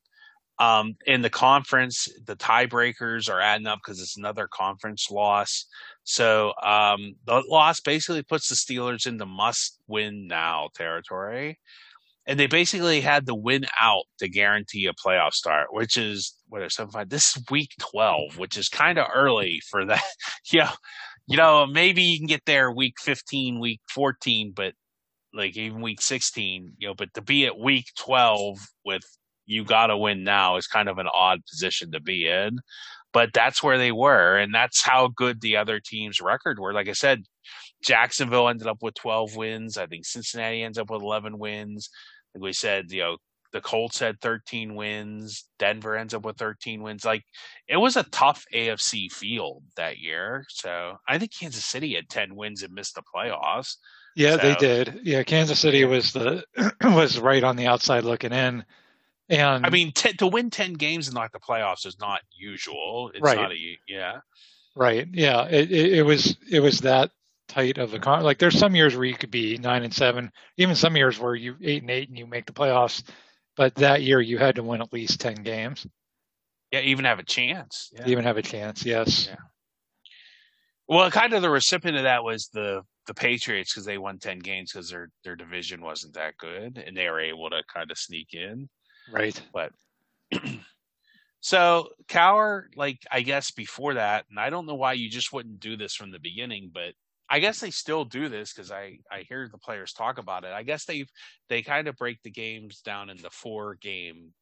[0.61, 5.65] Um, in the conference, the tiebreakers are adding up because it's another conference loss.
[6.05, 11.59] So um, the loss basically puts the Steelers into must-win now territory,
[12.27, 16.61] and they basically had to win out to guarantee a playoff start, which is what
[16.61, 17.09] are seven five.
[17.09, 20.05] This is week twelve, which is kind of early for that.
[20.53, 20.73] yeah,
[21.27, 24.75] you know, maybe you can get there week fifteen, week fourteen, but
[25.33, 29.03] like even week 16, you know, but to be at week 12 with
[29.51, 32.61] you got to win now is kind of an odd position to be in.
[33.13, 36.73] But that's where they were, and that's how good the other team's record were.
[36.73, 37.25] Like I said,
[37.83, 39.77] Jacksonville ended up with 12 wins.
[39.77, 41.91] I think Cincinnati ends up with 11 wins.
[42.33, 43.17] Like we said, you know,
[43.53, 45.45] the Colts had 13 wins.
[45.59, 47.05] Denver ends up with 13 wins.
[47.05, 47.25] Like
[47.67, 50.45] it was a tough AFC field that year.
[50.49, 53.75] So I think Kansas City had 10 wins and missed the playoffs.
[54.15, 55.01] Yeah, so, they did.
[55.03, 56.45] Yeah, Kansas City was the
[56.85, 58.65] was right on the outside looking in.
[59.31, 63.13] And I mean, t- to win ten games in like the playoffs is not usual.
[63.15, 63.37] It's right.
[63.37, 64.19] not a yeah.
[64.75, 65.07] Right.
[65.13, 65.47] Yeah.
[65.47, 67.13] It, it, it was it was that
[67.49, 68.25] tight of a con.
[68.25, 71.35] Like there's some years where you could be nine and seven, even some years where
[71.35, 73.05] you eight and eight and you make the playoffs,
[73.57, 75.87] but that year you had to win at least ten games.
[76.73, 77.91] Yeah, even have a chance.
[77.93, 78.09] Yeah.
[78.09, 78.85] Even have a chance.
[78.85, 79.29] Yes.
[79.29, 79.37] Yeah.
[80.89, 84.41] Well, kind of the recipient of that was the the Patriots because they won ten
[84.41, 87.99] games because their their division wasn't that good and they were able to kind of
[87.99, 88.69] sneak in.
[89.11, 89.41] Right.
[89.53, 89.73] But
[91.41, 95.61] so Cowher, like I guess before that, and I don't know why you just wouldn't
[95.61, 96.95] do this from the beginning, but
[97.31, 100.53] I guess they still do this because I I hear the players talk about it.
[100.53, 101.05] I guess they
[101.49, 104.33] they kind of break the games down into four game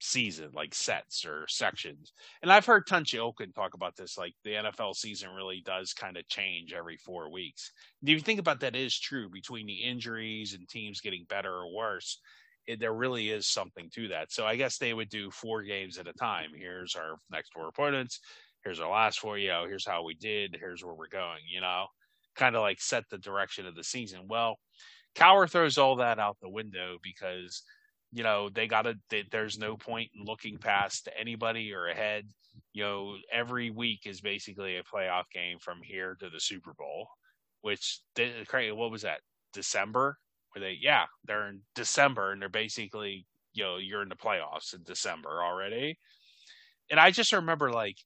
[0.00, 2.12] season, like sets or sections.
[2.42, 6.16] And I've heard Tunch Ilkin talk about this, like the NFL season really does kind
[6.16, 7.72] of change every four weeks.
[8.04, 11.74] Do you think about that is true between the injuries and teams getting better or
[11.74, 12.18] worse?
[12.70, 14.32] It, there really is something to that.
[14.32, 16.50] So I guess they would do four games at a time.
[16.54, 18.20] Here's our next four opponents.
[18.64, 19.38] Here's our last four.
[19.38, 20.56] You know, here's how we did.
[20.58, 21.40] Here's where we're going.
[21.52, 21.86] You know,
[22.36, 24.20] kind of like set the direction of the season.
[24.28, 24.58] Well,
[25.14, 27.62] Cowher throws all that out the window because
[28.12, 28.94] you know they got to
[29.30, 32.28] there's no point in looking past anybody or ahead
[32.72, 37.08] you know every week is basically a playoff game from here to the super bowl
[37.62, 38.32] which they,
[38.72, 39.20] what was that
[39.52, 40.16] december
[40.52, 44.74] where they yeah they're in december and they're basically you know you're in the playoffs
[44.74, 45.98] in december already
[46.90, 47.96] and i just remember like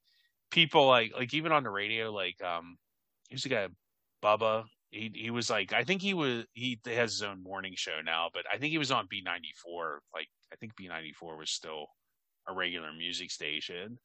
[0.51, 2.77] people like like even on the radio like um
[3.31, 3.69] who's the guy
[4.23, 4.65] bubba
[4.95, 8.29] he he was like I think he was he has his own morning show now,
[8.33, 10.01] but I think he was on B ninety four.
[10.15, 11.87] Like I think B ninety four was still
[12.49, 13.99] a regular music station.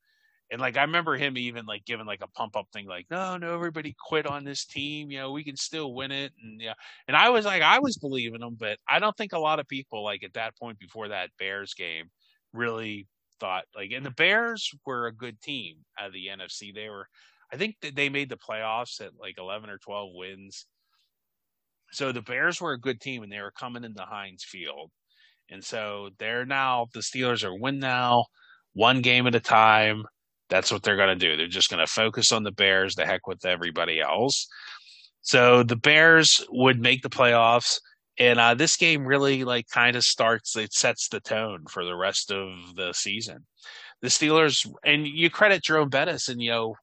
[0.51, 3.37] And like I remember him even like giving like a pump up thing, like, no,
[3.37, 6.31] no, everybody quit on this team, you know, we can still win it.
[6.43, 6.73] And yeah.
[7.07, 9.67] And I was like, I was believing him, but I don't think a lot of
[9.67, 12.09] people like at that point before that Bears game
[12.53, 13.07] really
[13.39, 16.73] thought like and the Bears were a good team out of the NFC.
[16.73, 17.07] They were
[17.53, 20.65] I think that they made the playoffs at like eleven or twelve wins
[21.91, 24.91] so the Bears were a good team and they were coming into Heinz Field.
[25.49, 28.25] And so they're now, the Steelers are win now,
[28.73, 30.03] one game at a time.
[30.49, 31.37] That's what they're going to do.
[31.37, 34.47] They're just going to focus on the Bears, the heck with everybody else.
[35.21, 37.79] So the Bears would make the playoffs.
[38.17, 41.95] And uh, this game really like kind of starts, it sets the tone for the
[41.95, 43.45] rest of the season.
[44.01, 46.75] The Steelers, and you credit Jerome Bettis and, you know,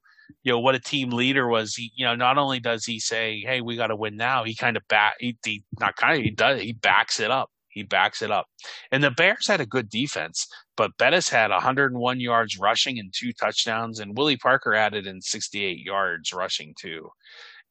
[0.42, 1.74] you know what a team leader was.
[1.74, 4.54] He, you know, not only does he say, "Hey, we got to win now," he
[4.54, 7.50] kind of back, he, he not kind of, he does, he backs it up.
[7.68, 8.46] He backs it up.
[8.90, 13.32] And the Bears had a good defense, but Bettis had 101 yards rushing and two
[13.32, 17.10] touchdowns, and Willie Parker added in 68 yards rushing too.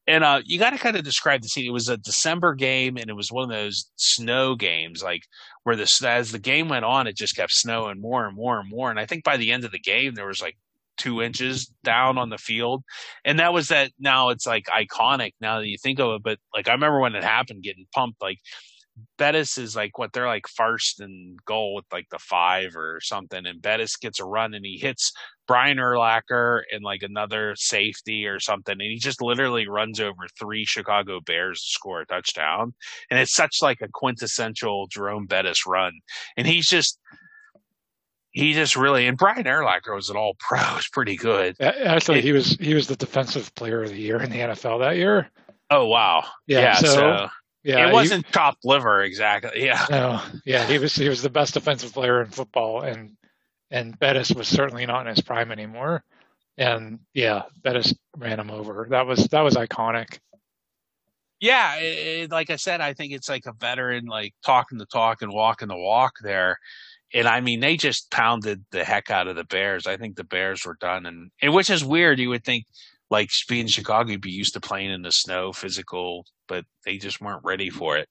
[0.07, 1.65] And uh, you got to kind of describe the scene.
[1.65, 5.23] It was a December game, and it was one of those snow games, like
[5.63, 8.69] where the as the game went on, it just kept snowing more and more and
[8.69, 8.91] more.
[8.91, 10.57] And I think by the end of the game, there was like
[10.97, 12.83] two inches down on the field.
[13.23, 16.23] And that was that now it's like iconic now that you think of it.
[16.23, 18.39] But like I remember when it happened getting pumped, like
[19.17, 23.45] Bettis is like what they're like first and goal with like the five or something.
[23.45, 25.11] And Bettis gets a run and he hits
[25.47, 28.73] Brian Urlacher and like another safety or something.
[28.73, 32.73] And he just literally runs over three Chicago Bears to score a touchdown.
[33.09, 35.93] And it's such like a quintessential Jerome Bettis run.
[36.37, 36.99] And he's just
[38.31, 41.55] he just really and Brian Urlacher was an all pro, was pretty good.
[41.59, 44.79] Actually, it, he was he was the defensive player of the year in the NFL
[44.79, 45.29] that year.
[45.69, 46.59] Oh wow, yeah.
[46.59, 47.29] yeah so, so,
[47.65, 49.65] yeah, it wasn't he, top liver exactly.
[49.65, 53.17] Yeah, no, yeah, he was he was the best defensive player in football, and
[53.71, 56.03] and Bettis was certainly not in his prime anymore.
[56.57, 58.87] And yeah, Bettis ran him over.
[58.89, 60.19] That was that was iconic.
[61.41, 65.21] Yeah, it, like I said, I think it's like a veteran, like talking the talk
[65.21, 66.57] and walking the walk there
[67.15, 69.87] and I mean, they just pounded the heck out of the Bears.
[69.87, 72.19] I think the Bears were done, and, and which is weird.
[72.19, 72.65] You would think,
[73.09, 77.21] like being Chicago, you'd be used to playing in the snow, physical, but they just
[77.21, 78.07] weren't ready for it.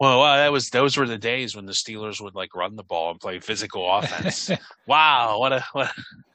[0.00, 2.84] Well, uh, that was those were the days when the Steelers would like run the
[2.84, 4.50] ball and play physical offense.
[4.86, 5.92] wow, what a what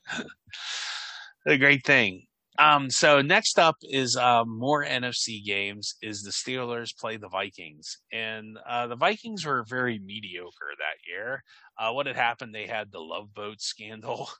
[1.48, 2.26] a great thing.
[2.60, 5.96] Um, so next up is um, more NFC games.
[6.02, 11.44] Is the Steelers play the Vikings, and uh, the Vikings were very mediocre that year.
[11.78, 12.54] Uh, what had happened?
[12.54, 14.30] They had the Love Boat scandal.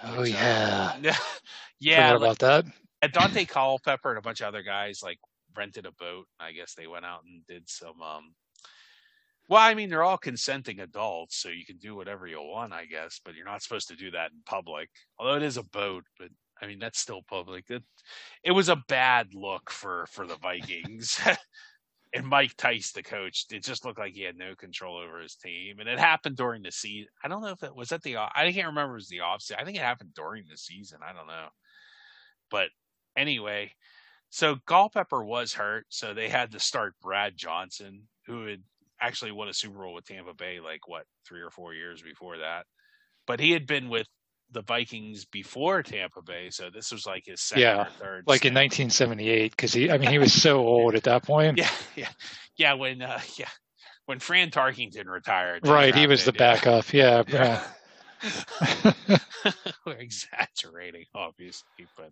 [0.00, 1.12] Oh which, yeah, uh,
[1.80, 2.12] yeah.
[2.12, 2.64] What about that?
[3.02, 5.18] And Daunte Culpepper and a bunch of other guys like
[5.56, 6.26] rented a boat.
[6.40, 8.00] I guess they went out and did some.
[8.02, 8.34] Um,
[9.48, 12.84] well, I mean, they're all consenting adults, so you can do whatever you want, I
[12.84, 13.20] guess.
[13.24, 14.90] But you're not supposed to do that in public.
[15.18, 16.28] Although it is a boat, but
[16.60, 17.64] I mean, that's still public.
[17.70, 17.82] It,
[18.44, 21.20] it was a bad look for for the Vikings.
[22.14, 25.34] and Mike Tice, the coach, it just looked like he had no control over his
[25.34, 25.78] team.
[25.78, 27.08] And it happened during the season.
[27.22, 29.44] I don't know if it was at the I can't remember it was the off.
[29.58, 30.98] I think it happened during the season.
[31.02, 31.48] I don't know.
[32.50, 32.68] But
[33.16, 33.72] anyway,
[34.30, 38.62] so Culpepper was hurt, so they had to start Brad Johnson, who had
[39.00, 42.38] actually won a Super Bowl with Tampa Bay like what three or four years before
[42.38, 42.66] that.
[43.26, 44.06] But he had been with
[44.50, 48.24] the Vikings before Tampa Bay, so this was like his second Yeah, or third.
[48.26, 51.58] like in 1978 because he I mean he was so old at that point.
[51.58, 52.08] Yeah, yeah,
[52.56, 52.72] yeah.
[52.74, 53.48] When uh, yeah,
[54.06, 56.92] when Fran Tarkenton retired, right, he was the backup.
[56.92, 57.62] Yeah, Yeah.
[59.86, 62.10] We're exaggerating, obviously, but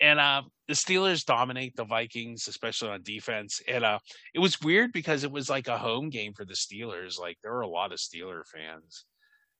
[0.00, 3.60] and uh, the Steelers dominate the Vikings, especially on defense.
[3.68, 3.98] And uh,
[4.34, 7.18] it was weird because it was like a home game for the Steelers.
[7.18, 9.04] Like there were a lot of Steeler fans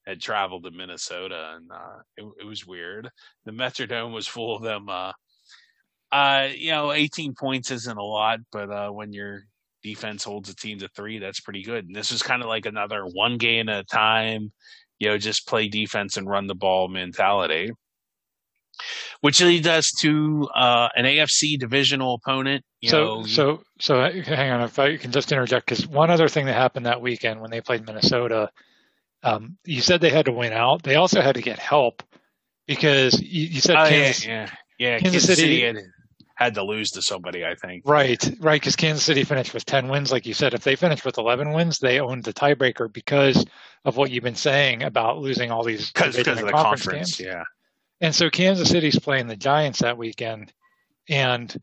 [0.06, 3.08] had traveled to Minnesota, and uh, it, it was weird.
[3.44, 4.88] The Metrodome was full of them.
[4.88, 5.12] Uh,
[6.10, 9.42] uh, you know, 18 points isn't a lot, but uh, when your
[9.82, 11.86] defense holds a team to three, that's pretty good.
[11.86, 14.52] And this was kind of like another one game at a time
[15.02, 17.72] you know, just play defense and run the ball mentality.
[19.20, 22.64] Which leads us to uh, an AFC divisional opponent.
[22.80, 26.10] You so know, so so uh, hang on if I can just interject because one
[26.10, 28.50] other thing that happened that weekend when they played Minnesota,
[29.24, 30.84] um, you said they had to win out.
[30.84, 32.04] They also had to get help
[32.68, 34.98] because you, you said oh, Kansas, yeah, yeah, yeah.
[34.98, 35.80] Kansas Kansas, City- City,
[36.44, 37.82] had, to lose to somebody, I think.
[37.86, 40.12] Right, right, because Kansas City finished with 10 wins.
[40.12, 43.44] Like you said, if they finished with 11 wins, they owned the tiebreaker because
[43.84, 47.20] of what you've been saying about losing all these Because of the conference conference, games.
[47.20, 47.44] yeah.
[48.00, 50.52] And so Kansas City's playing the Giants that weekend,
[51.08, 51.54] and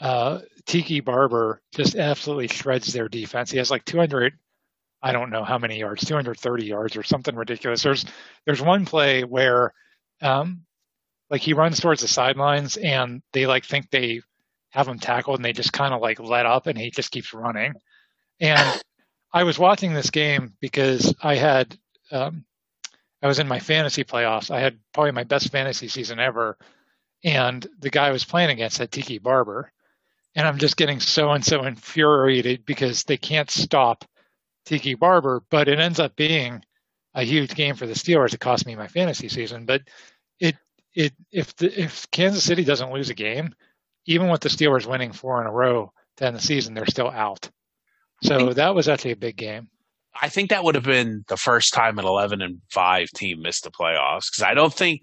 [0.00, 3.50] uh, Tiki Barber just absolutely shreds their defense.
[3.50, 4.32] He has like 200,
[5.02, 7.82] I don't know how many yards, 230 yards or something ridiculous.
[7.82, 8.04] There's
[8.46, 9.74] there's one play where,
[10.22, 10.62] um,
[11.30, 14.22] like he runs towards the sidelines and they like think they
[14.70, 17.32] have him tackled and they just kind of like let up and he just keeps
[17.32, 17.74] running.
[18.40, 18.82] And
[19.32, 21.76] I was watching this game because I had
[22.10, 22.44] um,
[23.22, 24.50] I was in my fantasy playoffs.
[24.50, 26.56] I had probably my best fantasy season ever,
[27.24, 29.72] and the guy I was playing against had Tiki Barber,
[30.34, 34.04] and I'm just getting so and so infuriated because they can't stop
[34.64, 35.42] Tiki Barber.
[35.50, 36.62] But it ends up being
[37.14, 38.32] a huge game for the Steelers.
[38.32, 39.82] It cost me my fantasy season, but
[40.40, 40.56] it
[40.94, 43.54] it if the, if Kansas City doesn't lose a game,
[44.08, 47.10] even with the Steelers winning four in a row to end the season, they're still
[47.10, 47.48] out.
[48.22, 49.68] So that was actually a big game.
[50.20, 53.62] I think that would have been the first time an 11 and 5 team missed
[53.64, 55.02] the playoffs because I don't think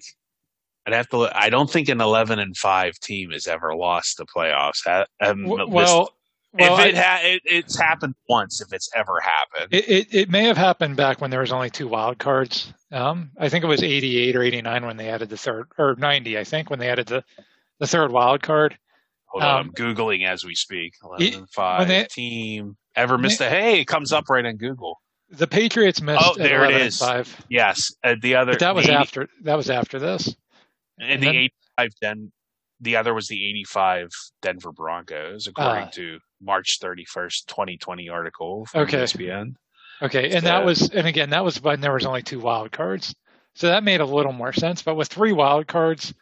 [0.85, 1.29] I'd have to.
[1.33, 4.83] I don't think an 11 and 5 team has ever lost the playoffs.
[4.85, 6.09] Ha- um, Well, well,
[6.53, 9.73] if it, I- ha- it it's happened once, if it's ever happened.
[9.73, 12.73] It, it it may have happened back when there was only two wild cards.
[12.91, 16.37] Um, I think it was 88 or 89 when they added the third, or 90,
[16.37, 17.23] I think, when they added the
[17.79, 18.77] the third wild card.
[19.35, 20.93] Hold on, um, I'm googling as we speak.
[21.03, 23.81] 11 it- and 5 when they- team ever missed a hey?
[23.81, 25.01] It comes up right on Google.
[25.29, 28.75] The Patriots missed Oh, there it 11 and 5, Yes, uh, the other but that
[28.75, 30.27] was 80 after that was after this.
[30.99, 32.31] and and the then- 85 Den.
[32.79, 34.09] The other was the 85
[34.41, 35.89] Denver Broncos, according Ah.
[35.95, 38.99] to March 31st, 2020 article from Okay.
[38.99, 39.55] ESPN.
[40.01, 43.13] Okay, and that was and again that was when there was only two wild cards,
[43.55, 44.81] so that made a little more sense.
[44.81, 46.13] But with three wild cards,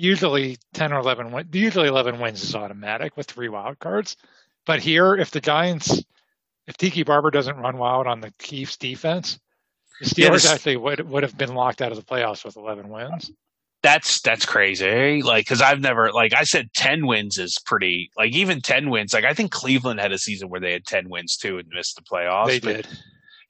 [0.00, 4.16] usually 10 or 11 win, usually 11 wins is automatic with three wild cards.
[4.66, 6.02] But here, if the Giants,
[6.66, 9.38] if Tiki Barber doesn't run wild on the Chiefs defense,
[10.00, 12.56] the Yeah, Steelers this- actually would would have been locked out of the playoffs with
[12.56, 13.30] 11 wins.
[13.82, 14.86] That's that's crazy.
[14.86, 15.20] Eh?
[15.24, 18.10] Like, because I've never like I said, ten wins is pretty.
[18.16, 19.14] Like even ten wins.
[19.14, 21.96] Like I think Cleveland had a season where they had ten wins too and missed
[21.96, 22.46] the playoffs.
[22.48, 22.88] they but- did.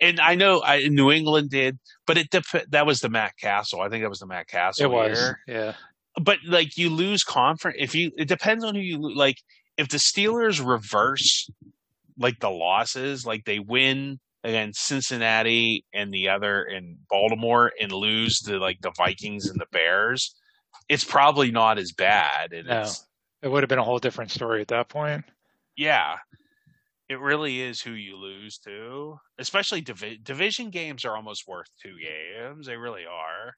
[0.01, 3.80] and I know I, New England did, but it dep- that was the Matt Cassel.
[3.80, 4.84] I think that was the Matt Cassel.
[4.84, 5.18] It was.
[5.18, 5.40] year.
[5.48, 5.72] Yeah.
[6.21, 8.11] But like you lose conference if you.
[8.17, 9.37] It depends on who you like.
[9.77, 11.49] If the Steelers reverse
[12.19, 18.41] like the losses, like they win against Cincinnati and the other in Baltimore and lose
[18.41, 20.35] to like the Vikings and the Bears,
[20.89, 22.53] it's probably not as bad.
[22.53, 22.81] And No.
[22.83, 23.07] it's
[23.43, 25.25] It would have been a whole different story at that point.
[25.77, 26.17] yeah,
[27.09, 29.17] it really is who you lose to.
[29.39, 32.67] Especially divi- division games are almost worth two games.
[32.67, 33.55] They really are.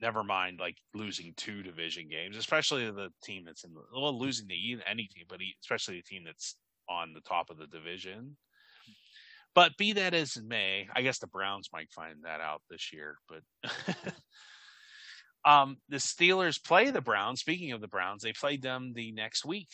[0.00, 4.48] Never mind like losing two division games, especially the team that's in the well, losing
[4.48, 6.56] to e- any team, but especially the team that's
[6.88, 8.36] on the top of the division.
[9.54, 12.92] But be that as it may, I guess the Browns might find that out this
[12.92, 13.16] year.
[13.28, 13.94] But
[15.50, 17.40] um, the Steelers play the Browns.
[17.40, 19.68] Speaking of the Browns, they played them the next week,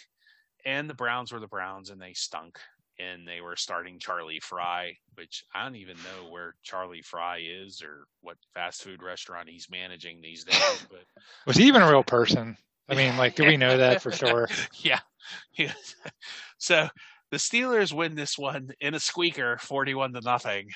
[0.66, 2.58] and the Browns were the Browns, and they stunk.
[3.00, 7.80] And they were starting Charlie Frye, which I don't even know where Charlie Frye is
[7.82, 10.86] or what fast food restaurant he's managing these days.
[10.90, 11.04] But
[11.46, 12.56] Was he even a real person?
[12.88, 14.48] I mean, like, do we know that for sure?
[14.82, 15.00] yeah.
[15.54, 15.72] Yeah.
[16.58, 16.88] so
[17.30, 20.68] the Steelers win this one in a squeaker, forty-one to nothing.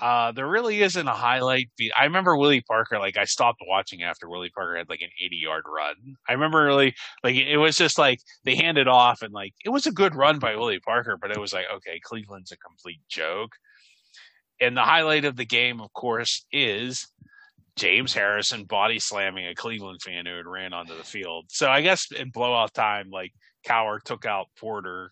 [0.00, 1.70] Uh, there really isn't a highlight.
[1.76, 2.98] Be- I remember Willie Parker.
[2.98, 6.16] Like I stopped watching after Willie Parker had like an eighty-yard run.
[6.28, 9.86] I remember really like it was just like they handed off and like it was
[9.86, 13.52] a good run by Willie Parker, but it was like okay, Cleveland's a complete joke.
[14.60, 17.06] And the highlight of the game, of course, is
[17.76, 21.46] James Harrison body slamming a Cleveland fan who had ran onto the field.
[21.48, 23.32] So I guess in blowout time, like
[23.66, 25.10] Cowher took out Porter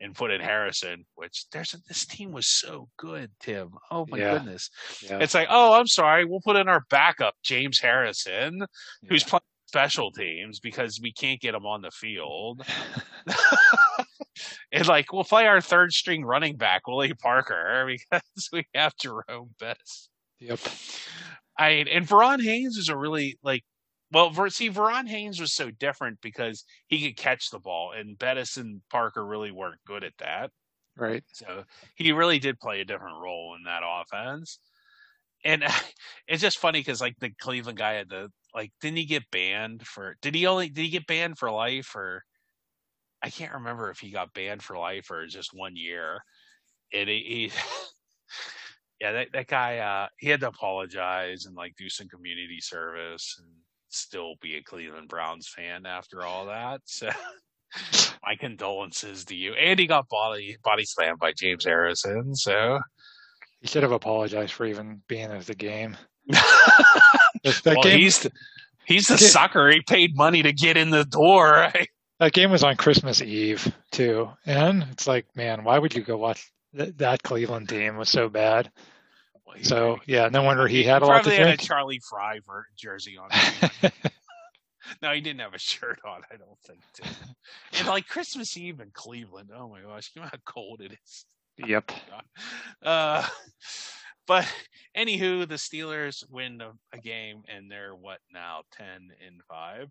[0.00, 3.70] and put in Harrison, which there's a, this team was so good, Tim.
[3.90, 4.34] Oh my Yeah.
[4.34, 4.70] goodness.
[5.02, 5.18] Yeah.
[5.20, 8.62] It's like, oh, I'm sorry, we'll put in our backup, James Harrison,
[9.08, 12.62] who's playing special teams because we can't get him on the field.
[14.72, 19.50] and like we'll play our third string running back, Willie Parker, because we have Jerome
[19.58, 20.08] Bettis.
[20.40, 20.60] Yep.
[21.58, 23.64] I and Verron Haynes is a really like
[24.16, 28.56] well, see, Verron Haynes was so different because he could catch the ball, and Bettis
[28.56, 30.50] and Parker really weren't good at that.
[30.96, 31.22] Right.
[31.34, 31.64] So
[31.96, 34.58] he really did play a different role in that offense.
[35.44, 35.64] And
[36.28, 39.86] it's just funny because like the Cleveland guy had the like, didn't he get banned
[39.86, 40.16] for?
[40.22, 42.22] Did he only did he get banned for life or?
[43.22, 46.20] I can't remember if he got banned for life or just one year.
[46.94, 47.52] And he, he
[49.02, 53.36] yeah, that that guy uh, he had to apologize and like do some community service
[53.42, 53.52] and
[53.88, 56.80] still be a Cleveland Browns fan after all that.
[56.84, 57.10] So
[58.24, 59.54] my condolences to you.
[59.54, 62.34] And he got body body slammed by James Harrison.
[62.34, 62.80] So
[63.60, 65.96] He should have apologized for even being at the game.
[67.44, 68.32] That, well, game, he's the,
[68.86, 69.70] he's the sucker.
[69.70, 71.52] He paid money to get in the door.
[71.52, 71.88] Right?
[72.18, 76.16] that game was on Christmas Eve too, and it's like, man, why would you go
[76.16, 78.70] watch th- that Cleveland team was so bad?
[79.62, 81.56] So yeah, no wonder he had a lot to probably had a.
[81.56, 82.40] Charlie Frye
[82.76, 83.30] jersey on.
[85.02, 86.22] no, he didn't have a shirt on.
[86.30, 86.80] I don't think.
[86.94, 87.08] Too.
[87.78, 89.50] And like Christmas Eve in Cleveland.
[89.54, 91.24] Oh my gosh, you know how cold it is.
[91.68, 91.90] yep.
[92.84, 93.26] Uh,
[94.26, 94.46] but
[94.96, 99.88] anywho, the Steelers win a, a game and they're what now ten and five.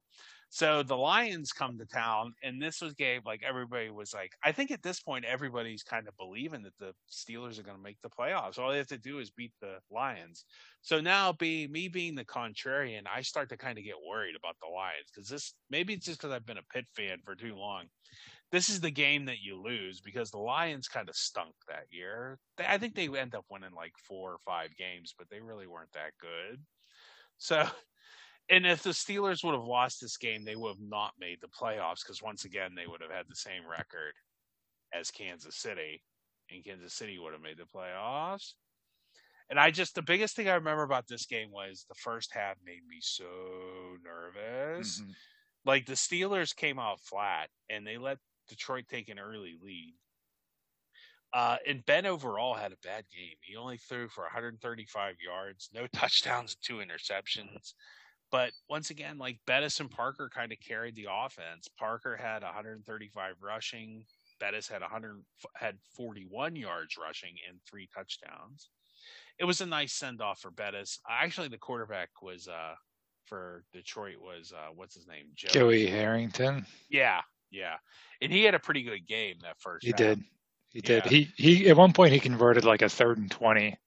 [0.56, 4.53] So the Lions come to town, and this was game like everybody was like, I
[4.53, 7.97] think at this point everybody's kind of believing that the Steelers are going to make
[8.01, 8.58] the playoffs.
[8.58, 10.45] All they have to do is beat the Lions.
[10.82, 14.56] So now, being me being the contrarian, I start to kind of get worried about
[14.62, 17.56] the Lions because this maybe it's just because I've been a Pitt fan for too
[17.56, 17.88] long
[18.51, 22.39] this is the game that you lose because the Lions kind of stunk that year.
[22.66, 25.91] I think they end up winning like four or five games, but they really weren't
[25.93, 26.62] that good.
[27.38, 27.68] So,
[28.50, 31.48] and if the Steelers would have lost this game, they would have not made the
[31.48, 34.14] playoffs because once again, they would have had the same record
[34.93, 36.04] as Kansas City,
[36.50, 38.54] and Kansas City would have made the playoffs.
[39.50, 42.58] And I just, the biggest thing I remember about this game was the first half
[42.64, 45.16] made me so nervous Mhm.
[45.66, 49.96] like the Steelers came out flat and they let Detroit take an early lead.
[51.34, 53.36] Uh, and Ben overall had a bad game.
[53.41, 57.74] He only threw for 135 yards, no touchdowns, two interceptions.
[58.36, 61.70] But once again, like Bettis and Parker kind of carried the offense.
[61.80, 64.04] Parker had 135 rushing.
[64.42, 65.24] Bettis had 100
[65.56, 68.72] had 41 yards rushing and three touchdowns.
[69.40, 71.00] It was a nice send off for Bettis.
[71.10, 72.74] Actually, the quarterback was uh,
[73.24, 75.28] for Detroit was uh, what's his name?
[75.34, 76.66] Joey Harrington.
[76.90, 77.22] Yeah,
[77.52, 77.76] yeah,
[78.22, 79.86] and he had a pretty good game that first.
[79.86, 79.98] He half.
[79.98, 80.24] did.
[80.72, 81.06] He did.
[81.06, 83.78] He he at one point he converted like a third and twenty.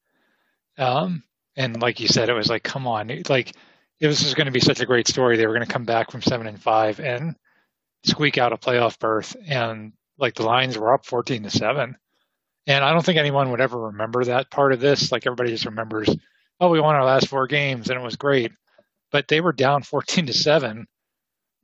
[0.78, 1.22] Um
[1.54, 3.54] and like you said, it was like, come on, like
[4.00, 5.36] it was going to be such a great story.
[5.36, 7.34] They were going to come back from seven and five and
[8.04, 11.96] squeak out a playoff berth, and like the Lions were up fourteen to seven.
[12.66, 15.10] And I don't think anyone would ever remember that part of this.
[15.10, 16.08] Like everybody just remembers,
[16.60, 18.52] oh, we won our last four games and it was great,
[19.10, 20.86] but they were down fourteen to seven.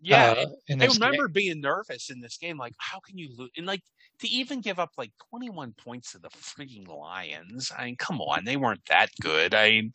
[0.00, 1.32] Yeah, uh, I remember game.
[1.32, 2.58] being nervous in this game.
[2.58, 3.50] Like, how can you lose?
[3.56, 3.80] And like
[4.18, 7.72] to even give up like 21 points to the freaking Lions.
[7.76, 9.54] I mean, come on, they weren't that good.
[9.54, 9.94] I mean,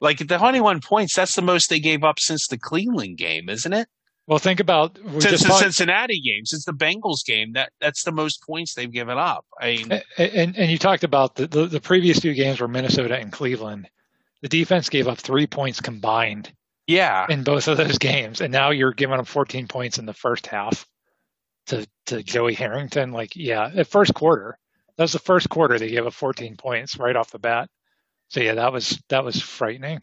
[0.00, 1.14] like the 21 points.
[1.14, 3.88] That's the most they gave up since the Cleveland game, isn't it?
[4.26, 8.12] Well, think about Since the talked- Cincinnati game, since the Bengals game, that that's the
[8.12, 9.46] most points they've given up.
[9.58, 13.16] I mean, And and you talked about the, the the previous two games were Minnesota
[13.18, 13.88] and Cleveland.
[14.42, 16.52] The defense gave up three points combined
[16.86, 20.12] yeah, in both of those games, and now you're giving up 14 points in the
[20.12, 20.86] first half
[21.68, 23.12] to to Joey Harrington.
[23.12, 24.58] Like, yeah, at first quarter,
[24.96, 27.70] that was the first quarter they gave up 14 points right off the bat.
[28.28, 30.00] So yeah, that was that was frightening.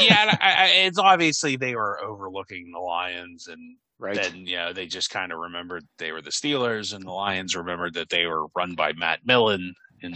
[0.00, 0.36] yeah.
[0.40, 4.16] I, I, it's obviously they were overlooking the Lions and Right.
[4.16, 7.56] then you know they just kind of remembered they were the Steelers, and the Lions
[7.56, 9.72] remembered that they were run by Matt Millen.
[10.02, 10.14] And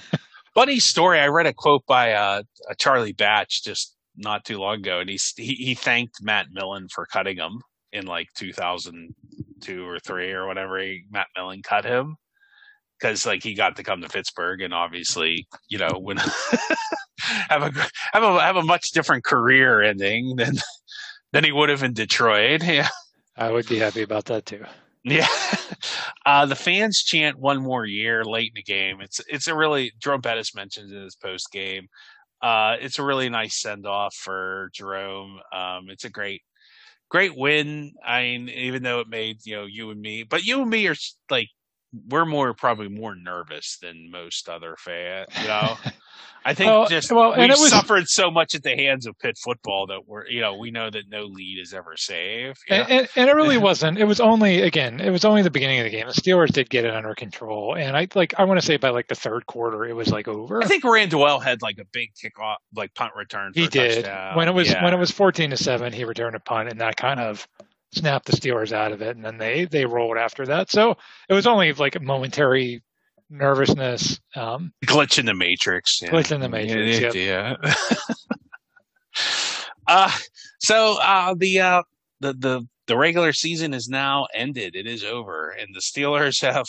[0.54, 4.76] funny story, I read a quote by uh, a Charlie Batch just not too long
[4.76, 7.60] ago, and he, he he thanked Matt Millen for cutting him
[7.92, 10.78] in like 2002 or three or whatever.
[10.78, 12.16] He, Matt Millen cut him
[12.98, 16.16] because like he got to come to Pittsburgh, and obviously you know when
[17.48, 17.72] have a
[18.12, 20.54] have a have a much different career ending than
[21.32, 22.62] than he would have in Detroit.
[22.66, 22.88] Yeah.
[23.36, 24.64] I would be happy about that too.
[25.04, 25.26] Yeah.
[26.26, 29.00] Uh, the fans chant one more year late in the game.
[29.00, 31.88] It's it's a really Jerome Bettis mentioned in his post game.
[32.42, 35.40] uh, it's a really nice send off for Jerome.
[35.52, 36.42] Um, it's a great,
[37.10, 37.92] great win.
[38.04, 40.86] I mean, even though it made you know you and me, but you and me
[40.88, 40.96] are
[41.30, 41.48] like
[42.08, 45.28] we're more probably more nervous than most other fans.
[45.40, 45.76] You know,
[46.44, 49.36] I think well, just well, we was, suffered so much at the hands of Pitt
[49.38, 52.56] football that we're you know we know that no lead is ever safe.
[52.68, 53.98] And, and, and, it really wasn't.
[53.98, 56.06] It was only again, it was only the beginning of the game.
[56.06, 58.90] The Steelers did get it under control, and I like I want to say by
[58.90, 60.62] like the third quarter, it was like over.
[60.62, 63.52] I think Randle had like a big kickoff, like punt return.
[63.54, 64.36] he did touchdown.
[64.36, 64.84] when it was yeah.
[64.84, 65.92] when it was fourteen to seven.
[65.92, 67.48] He returned a punt, and that kind of
[67.92, 70.70] snapped the Steelers out of it, and then they they rolled after that.
[70.70, 70.96] So
[71.28, 72.82] it was only like a momentary
[73.30, 74.20] nervousness.
[74.34, 76.00] Um, glitch in the matrix.
[76.02, 76.10] Yeah.
[76.10, 77.14] Glitch in the matrix.
[77.16, 77.56] Yeah.
[77.56, 77.58] Yep.
[77.62, 77.74] yeah.
[79.86, 80.10] uh,
[80.60, 81.82] so uh, the uh,
[82.20, 84.74] the the the regular season is now ended.
[84.74, 86.66] It is over, and the Steelers have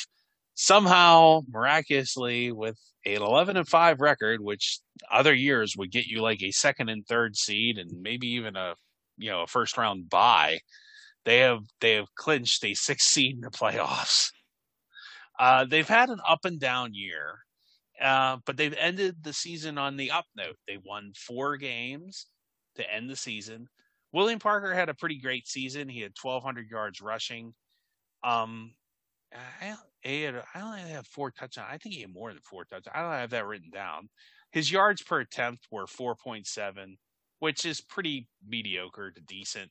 [0.56, 6.44] somehow miraculously with an 11 and 5 record which other years would get you like
[6.44, 8.74] a second and third seed and maybe even a
[9.18, 10.60] you know a first round bye
[11.26, 14.32] they have they have clinched a six seed in the playoffs.
[15.40, 17.40] Uh, they've had an up and down year,
[18.02, 20.58] uh, but they've ended the season on the up note.
[20.68, 22.28] They won four games
[22.76, 23.68] to end the season.
[24.12, 25.88] William Parker had a pretty great season.
[25.88, 27.54] He had 1,200 yards rushing.
[28.24, 28.74] Um,
[29.62, 31.68] I, had, I only have four touchdowns.
[31.72, 32.94] I think he had more than four touchdowns.
[32.94, 34.10] I don't have that written down.
[34.52, 36.96] His yards per attempt were 4.7,
[37.40, 39.70] which is pretty mediocre to decent.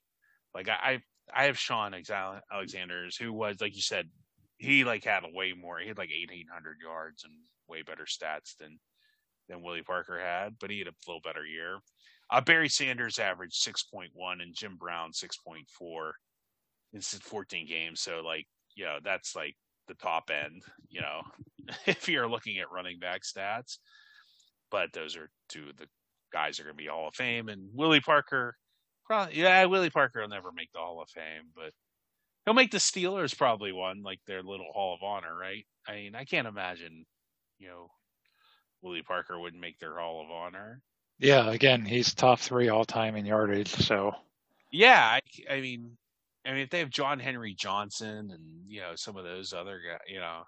[0.55, 1.01] Like I,
[1.35, 1.95] I have Shaun
[2.53, 4.09] Alexander's, who was like you said,
[4.59, 5.79] he like had a way more.
[5.79, 7.33] He had like eighteen hundred yards and
[7.69, 8.79] way better stats than
[9.49, 11.79] than Willie Parker had, but he had a little better year.
[12.31, 16.15] Uh, Barry Sanders averaged six point one and Jim Brown six point four
[16.93, 18.01] in fourteen games.
[18.01, 19.57] So like, you know, that's like
[19.87, 20.63] the top end.
[20.89, 21.23] You know,
[21.87, 23.79] if you're looking at running back stats,
[24.71, 25.87] but those are two of the
[26.33, 27.49] guys are going to be Hall of Fame.
[27.49, 28.57] And Willie Parker
[29.09, 29.65] Probably, yeah.
[29.65, 31.73] Willie Parker will never make the Hall of Fame, but
[32.45, 35.65] he'll make the Steelers probably one, like their little Hall of Honor, right?
[35.87, 37.05] I mean, I can't imagine,
[37.59, 37.89] you know,
[38.83, 40.83] Willie Parker wouldn't make their Hall of Honor.
[41.19, 43.69] Yeah, again, he's top three all time in yardage.
[43.69, 44.13] So,
[44.71, 45.21] yeah, I,
[45.53, 45.97] I mean,
[46.47, 49.81] I mean, if they have John Henry Johnson and you know some of those other
[49.87, 50.43] guys, you know,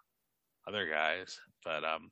[0.69, 2.11] other guys, but um,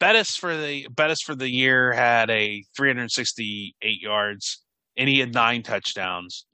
[0.00, 4.64] Bettis for the Bettis for the year had a 368 yards,
[4.96, 6.46] and he had nine touchdowns.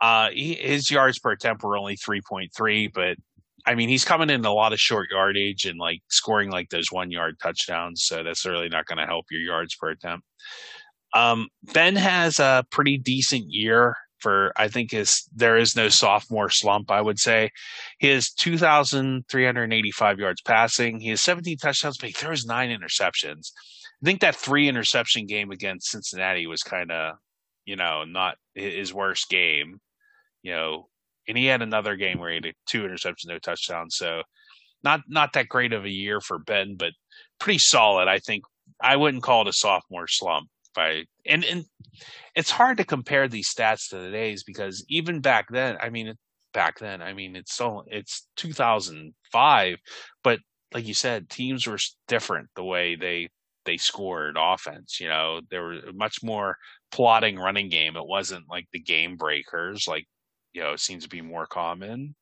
[0.00, 3.16] Uh, he, his yards per attempt were only 3.3, but
[3.64, 6.90] I mean, he's coming in a lot of short yardage and like scoring like those
[6.90, 8.02] one yard touchdowns.
[8.04, 10.26] So that's really not going to help your yards per attempt.
[11.14, 16.48] Um, ben has a pretty decent year for, I think his, there is no sophomore
[16.48, 17.50] slump, I would say.
[17.98, 21.00] He has 2,385 yards passing.
[21.00, 23.52] He has 17 touchdowns, but he throws nine interceptions.
[24.02, 27.16] I think that three interception game against Cincinnati was kind of
[27.64, 29.80] you know, not his worst game,
[30.42, 30.88] you know,
[31.28, 33.96] and he had another game where he had two interceptions, no touchdowns.
[33.96, 34.22] So
[34.82, 36.92] not not that great of a year for Ben, but
[37.38, 38.08] pretty solid.
[38.08, 38.44] I think
[38.80, 40.48] I wouldn't call it a sophomore slump.
[40.74, 41.64] By and and
[42.34, 46.14] it's hard to compare these stats to today's because even back then, I mean,
[46.54, 49.76] back then, I mean, it's so it's 2005,
[50.24, 50.38] but
[50.72, 53.28] like you said, teams were different the way they
[53.64, 55.00] they scored offense.
[55.00, 56.56] You know, there were much more
[56.90, 57.96] plotting running game.
[57.96, 60.06] It wasn't like the game breakers, like
[60.52, 62.14] you know, it seems to be more common.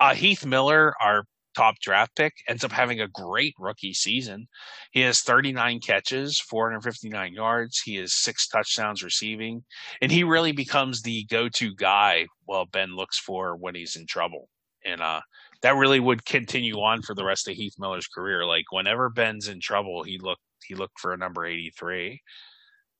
[0.00, 1.24] Uh, Heath Miller, our
[1.54, 4.46] top draft pick, ends up having a great rookie season.
[4.92, 7.80] He has 39 catches, 459 yards.
[7.80, 9.64] He has six touchdowns receiving,
[10.00, 12.26] and he really becomes the go-to guy.
[12.46, 14.48] while Ben looks for when he's in trouble,
[14.84, 15.20] and uh,
[15.64, 18.44] that really would continue on for the rest of Heath Miller's career.
[18.44, 22.20] Like whenever Ben's in trouble, he looked he looked for a number 83.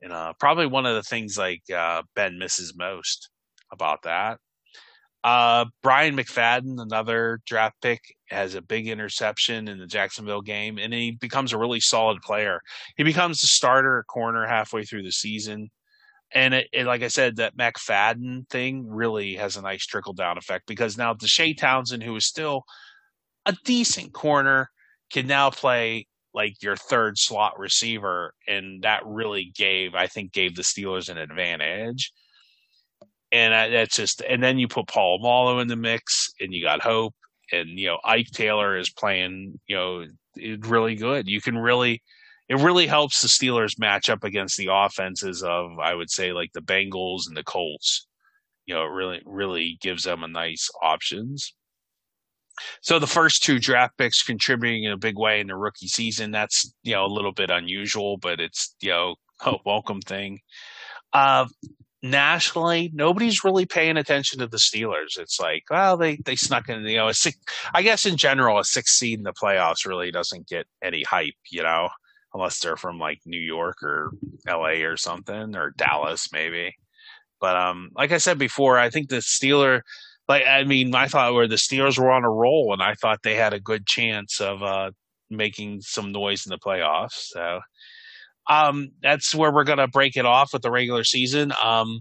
[0.00, 3.28] And uh, probably one of the things like uh, Ben misses most
[3.70, 4.38] about that.
[5.22, 8.00] Uh, Bryant McFadden, another draft pick,
[8.30, 12.60] has a big interception in the Jacksonville game, and he becomes a really solid player.
[12.96, 15.70] He becomes the starter corner halfway through the season
[16.34, 20.36] and it, it, like I said, that McFadden thing really has a nice trickle down
[20.36, 22.64] effect because now Deshea Townsend, who is still
[23.46, 24.68] a decent corner,
[25.12, 30.56] can now play like your third slot receiver, and that really gave, I think, gave
[30.56, 32.12] the Steelers an advantage.
[33.30, 37.14] And that's just, and then you put Polamalu in the mix, and you got Hope,
[37.52, 40.04] and you know Ike Taylor is playing, you know,
[40.66, 41.28] really good.
[41.28, 42.02] You can really
[42.48, 46.52] it really helps the Steelers match up against the offenses of I would say like
[46.52, 48.06] the Bengals and the Colts.
[48.66, 51.54] You know, it really really gives them a nice options.
[52.82, 56.30] So the first two draft picks contributing in a big way in the rookie season,
[56.30, 60.38] that's, you know, a little bit unusual, but it's, you know, a welcome thing.
[61.12, 61.46] Uh,
[62.02, 65.18] nationally, nobody's really paying attention to the Steelers.
[65.18, 67.36] It's like, well, they, they snuck in, you know, a six,
[67.74, 71.34] I guess in general, a six seed in the playoffs really doesn't get any hype,
[71.50, 71.88] you know,
[72.34, 74.10] unless they're from like New York or
[74.46, 76.74] LA or something or Dallas maybe.
[77.40, 79.80] But, um, like I said before, I think the Steeler,
[80.28, 83.20] like, I mean, I thought where the Steelers were on a roll and I thought
[83.22, 84.90] they had a good chance of, uh,
[85.30, 87.28] making some noise in the playoffs.
[87.32, 87.60] So,
[88.48, 91.52] um, that's where we're to break it off with the regular season.
[91.62, 92.00] Um,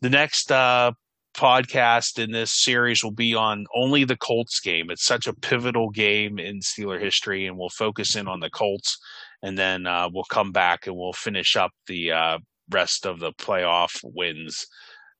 [0.00, 0.92] the next uh,
[1.36, 4.90] podcast in this series will be on only the Colts game.
[4.90, 8.98] It's such a pivotal game in Steeler history, and we'll focus in on the Colts,
[9.42, 12.38] and then uh, we'll come back and we'll finish up the uh,
[12.70, 14.66] rest of the playoff wins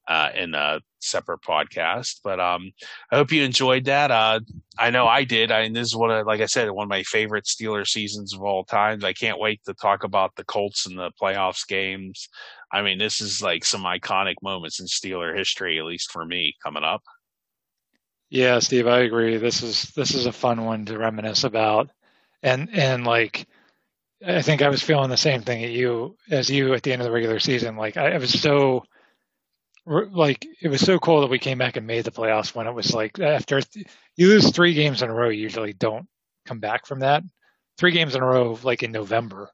[0.08, 2.20] uh, in a separate podcast.
[2.24, 2.72] But um,
[3.12, 4.10] I hope you enjoyed that.
[4.10, 4.40] Uh,
[4.78, 5.52] I know I did.
[5.52, 8.34] I mean, this is one of, like I said, one of my favorite Steeler seasons
[8.34, 9.04] of all times.
[9.04, 12.28] I can't wait to talk about the Colts and the playoffs games.
[12.72, 16.54] I mean, this is like some iconic moments in Steeler history, at least for me,
[16.62, 17.02] coming up.
[18.30, 19.38] Yeah, Steve, I agree.
[19.38, 21.90] This is this is a fun one to reminisce about,
[22.42, 23.46] and and like
[24.26, 27.02] I think I was feeling the same thing at you as you at the end
[27.02, 27.76] of the regular season.
[27.76, 28.84] Like I, I was so
[29.86, 32.74] like it was so cool that we came back and made the playoffs when it
[32.74, 33.60] was like after
[34.16, 36.06] you lose three games in a row, you usually don't
[36.46, 37.22] come back from that.
[37.78, 39.50] Three games in a row, like in November,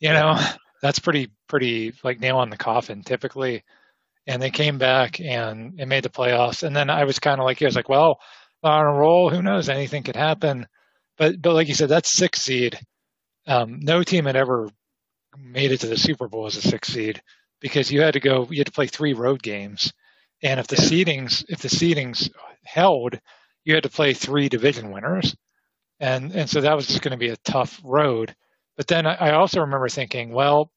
[0.00, 0.38] you know,
[0.82, 3.62] that's pretty pretty like nail on the coffin typically.
[4.26, 6.62] And they came back and it made the playoffs.
[6.62, 8.20] And then I was kind of like, I was like, well,
[8.62, 9.68] on a roll, who knows?
[9.68, 10.66] Anything could happen.
[11.18, 12.78] But but like you said, that's six seed.
[13.46, 14.70] Um, no team had ever
[15.36, 17.22] made it to the Super Bowl as a six seed
[17.60, 19.92] because you had to go, you had to play three road games,
[20.42, 20.88] and if the yeah.
[20.88, 22.30] seedings if the seedings
[22.64, 23.18] held,
[23.64, 25.34] you had to play three division winners,
[26.00, 28.34] and and so that was just going to be a tough road.
[28.76, 30.70] But then I also remember thinking, well,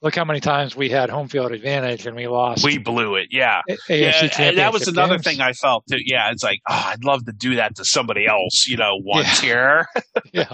[0.00, 2.64] look how many times we had home field advantage and we lost.
[2.64, 3.60] We blew it, yeah.
[3.88, 5.24] yeah and that was another games.
[5.24, 5.98] thing I felt too.
[6.04, 9.42] Yeah, it's like, oh, I'd love to do that to somebody else, you know, once
[9.42, 9.48] yeah.
[9.48, 9.86] here.
[10.32, 10.48] yeah.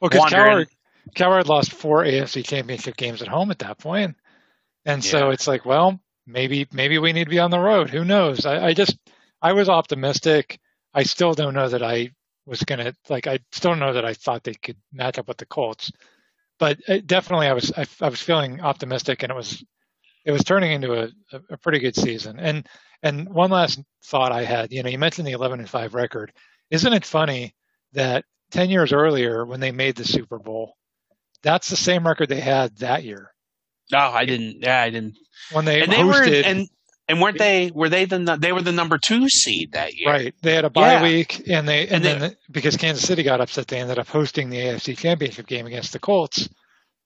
[0.00, 0.66] Well, because Cowher,
[1.14, 4.16] Cowher lost four AFC championship games at home at that point.
[4.84, 5.10] And yeah.
[5.10, 7.90] so it's like, well, maybe maybe we need to be on the road.
[7.90, 8.46] Who knows?
[8.46, 8.96] I, I just
[9.40, 10.58] I was optimistic.
[10.92, 12.10] I still don't know that I
[12.46, 13.26] was gonna like.
[13.26, 15.92] I still don't know that I thought they could match up with the Colts,
[16.58, 19.64] but uh, definitely I was I, I was feeling optimistic, and it was
[20.24, 21.08] it was turning into a,
[21.50, 22.38] a pretty good season.
[22.38, 22.66] And
[23.02, 26.32] and one last thought I had, you know, you mentioned the 11 and 5 record.
[26.70, 27.54] Isn't it funny
[27.92, 30.76] that 10 years earlier when they made the Super Bowl,
[31.46, 33.30] that's the same record they had that year.
[33.92, 34.62] No, I didn't.
[34.62, 35.16] Yeah, I didn't.
[35.52, 36.68] When they and they hosted, were and
[37.06, 40.10] and weren't they were they the they were the number two seed that year?
[40.10, 40.34] Right.
[40.42, 41.02] They had a bye yeah.
[41.04, 44.08] week, and they and, and then they, because Kansas City got upset, they ended up
[44.08, 46.48] hosting the AFC Championship game against the Colts.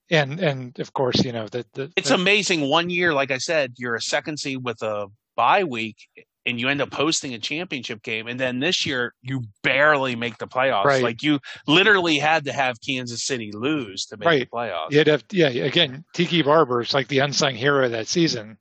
[0.09, 2.67] And and of course, you know that the it's the, amazing.
[2.67, 5.05] One year, like I said, you're a second seed with a
[5.35, 5.97] bye week,
[6.45, 10.37] and you end up hosting a championship game and then this year you barely make
[10.37, 11.03] the playoffs right.
[11.03, 14.49] like you literally had to have kansas city lose to make right.
[14.49, 17.87] the playoffs you had to have, yeah again tiki barber is like the unsung hero
[17.89, 18.57] that season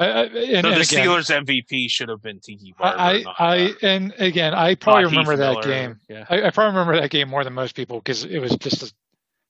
[0.00, 2.98] uh, uh and, so the again, Steelers MVP should have been Tiki Barber.
[2.98, 5.62] I, I, and again, I probably remember that Miller.
[5.62, 6.00] game.
[6.08, 6.24] Yeah.
[6.28, 8.92] I, I, probably remember that game more than most people because it was just a,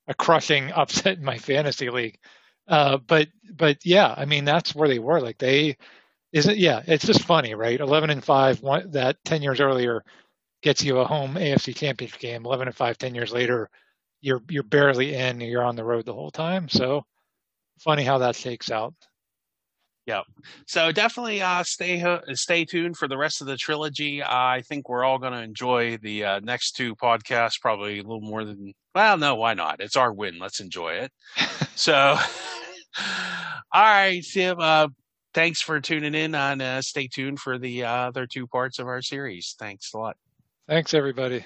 [0.09, 2.19] a, crushing upset in my fantasy league.
[2.67, 5.21] Uh, but, but yeah, I mean, that's where they were.
[5.21, 5.79] Like they,
[6.33, 7.81] isn't yeah it's just funny right?
[7.81, 10.05] 11 and 5 one, that 10 years earlier
[10.63, 12.45] gets you a home afc championship game.
[12.45, 13.71] 11 and 5 10 years later
[14.21, 16.69] you're you're barely in you're on the road the whole time.
[16.69, 17.05] So
[17.81, 18.95] funny how that shakes out.
[20.07, 20.23] Yeah
[20.67, 22.03] so definitely uh, stay
[22.33, 24.23] stay tuned for the rest of the trilogy.
[24.23, 28.03] Uh, i think we're all going to enjoy the uh, next two podcasts probably a
[28.03, 29.81] little more than well no why not?
[29.81, 30.39] It's our win.
[30.39, 31.13] Let's enjoy it.
[31.75, 31.95] So
[33.73, 34.61] all right Tim.
[35.39, 38.89] Thanks for tuning in on uh, stay tuned for the uh, other two parts of
[38.89, 39.55] our series.
[39.57, 40.17] Thanks a lot.
[40.67, 41.45] Thanks, everybody.